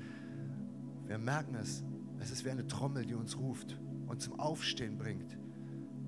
Wir 1.07 1.18
merken 1.18 1.57
es. 1.57 1.83
Es 2.20 2.31
ist 2.31 2.44
wie 2.44 2.50
eine 2.50 2.68
Trommel, 2.68 3.05
die 3.05 3.14
uns 3.14 3.37
ruft 3.38 3.76
und 4.07 4.22
zum 4.22 4.38
Aufstehen 4.38 4.98
bringt. 4.98 5.37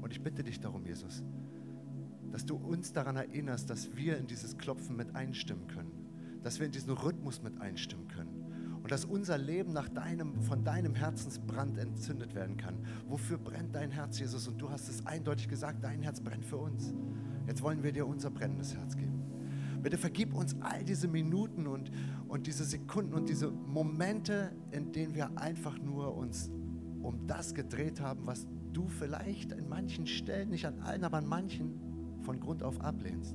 Und 0.00 0.12
ich 0.12 0.22
bitte 0.22 0.44
dich 0.44 0.60
darum, 0.60 0.86
Jesus, 0.86 1.24
dass 2.30 2.46
du 2.46 2.56
uns 2.56 2.92
daran 2.92 3.16
erinnerst, 3.16 3.70
dass 3.70 3.96
wir 3.96 4.18
in 4.18 4.26
dieses 4.26 4.58
Klopfen 4.58 4.96
mit 4.96 5.14
einstimmen 5.14 5.66
können, 5.68 5.92
dass 6.42 6.58
wir 6.58 6.66
in 6.66 6.72
diesen 6.72 6.92
Rhythmus 6.92 7.42
mit 7.42 7.60
einstimmen 7.60 8.08
können 8.08 8.48
und 8.82 8.92
dass 8.92 9.04
unser 9.04 9.38
Leben 9.38 9.72
nach 9.72 9.88
deinem, 9.88 10.40
von 10.42 10.64
deinem 10.64 10.94
Herzensbrand 10.94 11.78
entzündet 11.78 12.34
werden 12.34 12.56
kann. 12.56 12.76
Wofür 13.08 13.38
brennt 13.38 13.74
dein 13.74 13.90
Herz, 13.90 14.18
Jesus? 14.18 14.48
Und 14.48 14.58
du 14.58 14.70
hast 14.70 14.88
es 14.88 15.04
eindeutig 15.04 15.48
gesagt, 15.48 15.84
dein 15.84 16.02
Herz 16.02 16.20
brennt 16.20 16.44
für 16.44 16.58
uns. 16.58 16.94
Jetzt 17.46 17.62
wollen 17.62 17.82
wir 17.82 17.92
dir 17.92 18.06
unser 18.06 18.30
brennendes 18.30 18.74
Herz 18.74 18.96
geben. 18.96 19.22
Bitte 19.82 19.96
vergib 19.98 20.34
uns 20.34 20.56
all 20.60 20.84
diese 20.84 21.06
Minuten 21.06 21.66
und, 21.66 21.90
und 22.26 22.46
diese 22.46 22.64
Sekunden 22.64 23.14
und 23.14 23.28
diese 23.28 23.50
Momente, 23.50 24.52
in 24.70 24.92
denen 24.92 25.14
wir 25.14 25.38
einfach 25.38 25.78
nur 25.78 26.16
uns 26.16 26.50
um 27.02 27.26
das 27.26 27.54
gedreht 27.54 28.00
haben, 28.00 28.26
was 28.26 28.46
du 28.72 28.88
vielleicht 28.88 29.52
an 29.52 29.68
manchen 29.68 30.06
Stellen, 30.06 30.50
nicht 30.50 30.66
an 30.66 30.80
allen, 30.80 31.04
aber 31.04 31.18
an 31.18 31.26
manchen 31.26 31.87
von 32.28 32.40
Grund 32.40 32.62
auf 32.62 32.78
ablehnst. 32.82 33.34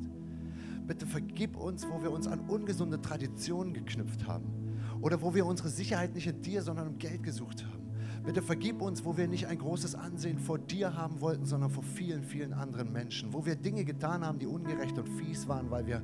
Bitte 0.86 1.08
vergib 1.08 1.58
uns, 1.58 1.88
wo 1.90 2.04
wir 2.04 2.12
uns 2.12 2.28
an 2.28 2.42
ungesunde 2.42 3.02
Traditionen 3.02 3.74
geknüpft 3.74 4.28
haben 4.28 4.78
oder 5.02 5.24
wo 5.24 5.34
wir 5.34 5.48
unsere 5.48 5.70
Sicherheit 5.70 6.14
nicht 6.14 6.28
in 6.28 6.44
dir, 6.44 6.62
sondern 6.62 6.86
im 6.86 7.00
Geld 7.00 7.24
gesucht 7.24 7.66
haben. 7.66 7.92
Bitte 8.24 8.44
vergib 8.44 8.84
uns, 8.84 9.04
wo 9.04 9.18
wir 9.18 9.28
nicht 9.28 9.48
ein 9.48 9.58
großes 9.58 9.96
Ansehen 9.96 10.38
vor 10.38 10.60
dir 10.60 10.96
haben 10.96 11.22
wollten, 11.22 11.48
sondern 11.48 11.72
vor 11.72 11.82
vielen, 11.82 12.24
vielen 12.24 12.54
anderen 12.54 12.94
Menschen. 12.94 13.34
Wo 13.34 13.48
wir 13.48 13.56
Dinge 13.56 13.84
getan 13.84 14.24
haben, 14.24 14.38
die 14.38 14.46
ungerecht 14.46 14.96
und 15.00 15.10
fies 15.10 15.48
waren, 15.48 15.72
weil 15.72 15.88
wir, 15.88 16.04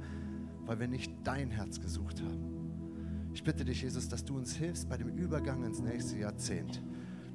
weil 0.65 0.79
wir 0.79 0.87
nicht 0.87 1.13
dein 1.23 1.51
Herz 1.51 1.79
gesucht 1.79 2.23
haben. 2.23 3.29
Ich 3.35 3.43
bitte 3.43 3.65
dich, 3.65 3.83
Jesus, 3.83 4.09
dass 4.09 4.25
du 4.25 4.35
uns 4.35 4.55
hilfst 4.55 4.89
bei 4.89 4.97
dem 4.97 5.09
Übergang 5.09 5.63
ins 5.63 5.79
nächste 5.79 6.17
Jahrzehnt. 6.17 6.81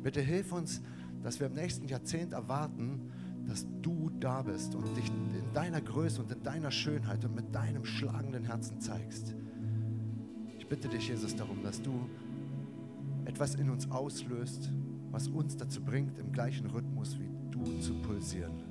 Bitte 0.02 0.20
hilf 0.20 0.50
uns, 0.50 0.82
dass 1.22 1.38
wir 1.38 1.46
im 1.46 1.54
nächsten 1.54 1.86
Jahrzehnt 1.86 2.32
erwarten, 2.32 3.12
dass 3.46 3.66
du 3.83 4.11
da 4.20 4.42
bist 4.42 4.74
und 4.74 4.96
dich 4.96 5.09
in 5.09 5.52
deiner 5.52 5.80
Größe 5.80 6.22
und 6.22 6.33
in 6.33 6.42
deiner 6.42 6.70
Schönheit 6.70 7.24
und 7.24 7.35
mit 7.35 7.54
deinem 7.54 7.85
schlagenden 7.85 8.44
Herzen 8.44 8.80
zeigst. 8.80 9.35
Ich 10.59 10.66
bitte 10.66 10.88
dich, 10.88 11.09
Jesus, 11.09 11.37
darum, 11.37 11.62
dass 11.62 11.83
du 11.83 12.09
etwas 13.26 13.54
in 13.54 13.70
uns 13.70 13.90
auslöst, 13.90 14.70
was 15.11 15.28
uns 15.28 15.57
dazu 15.57 15.83
bringt, 15.83 16.18
im 16.18 16.33
gleichen 16.33 16.66
Rhythmus 16.66 17.18
wie 17.18 17.30
du 17.50 17.62
zu 17.80 17.94
pulsieren. 18.02 18.63